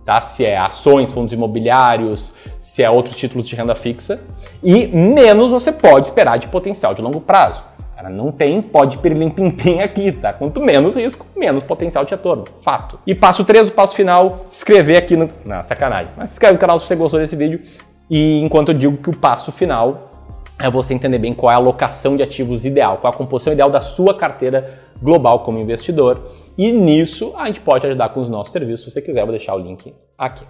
tá? 0.06 0.20
Se 0.20 0.44
é 0.44 0.56
ações, 0.56 1.12
fundos 1.12 1.32
imobiliários, 1.32 2.32
se 2.60 2.84
é 2.84 2.88
outros 2.88 3.16
títulos 3.16 3.48
de 3.48 3.56
renda 3.56 3.74
fixa, 3.74 4.20
e 4.62 4.86
menos 4.86 5.50
você 5.50 5.72
pode 5.72 6.06
esperar 6.06 6.38
de 6.38 6.46
potencial 6.46 6.94
de 6.94 7.02
longo 7.02 7.20
prazo. 7.20 7.67
Cara, 7.98 8.10
não 8.10 8.30
tem 8.30 8.62
pode 8.62 8.96
pirlim 8.98 9.28
pim 9.28 9.50
pim 9.50 9.80
aqui, 9.80 10.12
tá? 10.12 10.32
Quanto 10.32 10.60
menos 10.60 10.94
risco, 10.94 11.26
menos 11.36 11.64
potencial 11.64 12.04
de 12.04 12.12
retorno. 12.12 12.44
Fato. 12.46 12.96
E 13.04 13.12
passo 13.12 13.44
3, 13.44 13.70
o 13.70 13.72
passo 13.72 13.96
final, 13.96 14.44
inscrever 14.48 14.98
aqui 14.98 15.16
no. 15.16 15.28
Não, 15.44 15.60
sacanagem. 15.64 16.12
Mas 16.16 16.30
se 16.30 16.34
inscreve 16.34 16.52
no 16.52 16.60
canal 16.60 16.78
se 16.78 16.86
você 16.86 16.94
gostou 16.94 17.18
desse 17.18 17.34
vídeo. 17.34 17.60
E 18.08 18.40
enquanto 18.40 18.68
eu 18.68 18.74
digo 18.74 18.96
que 18.98 19.10
o 19.10 19.16
passo 19.16 19.50
final 19.50 20.12
é 20.60 20.70
você 20.70 20.94
entender 20.94 21.18
bem 21.18 21.34
qual 21.34 21.50
é 21.50 21.56
a 21.56 21.58
alocação 21.58 22.16
de 22.16 22.22
ativos 22.22 22.64
ideal, 22.64 22.98
qual 22.98 23.12
é 23.12 23.16
a 23.16 23.18
composição 23.18 23.52
ideal 23.52 23.68
da 23.68 23.80
sua 23.80 24.16
carteira 24.16 24.78
global 25.02 25.40
como 25.40 25.58
investidor. 25.58 26.24
E 26.56 26.70
nisso 26.70 27.34
a 27.36 27.46
gente 27.46 27.60
pode 27.60 27.84
ajudar 27.84 28.10
com 28.10 28.20
os 28.20 28.28
nossos 28.28 28.52
serviços. 28.52 28.84
Se 28.84 28.92
você 28.92 29.02
quiser, 29.02 29.22
eu 29.22 29.26
vou 29.26 29.34
deixar 29.34 29.56
o 29.56 29.58
link 29.58 29.92
aqui. 30.16 30.44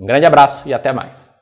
Um 0.00 0.06
grande 0.06 0.26
abraço 0.26 0.68
e 0.68 0.74
até 0.74 0.92
mais. 0.92 1.33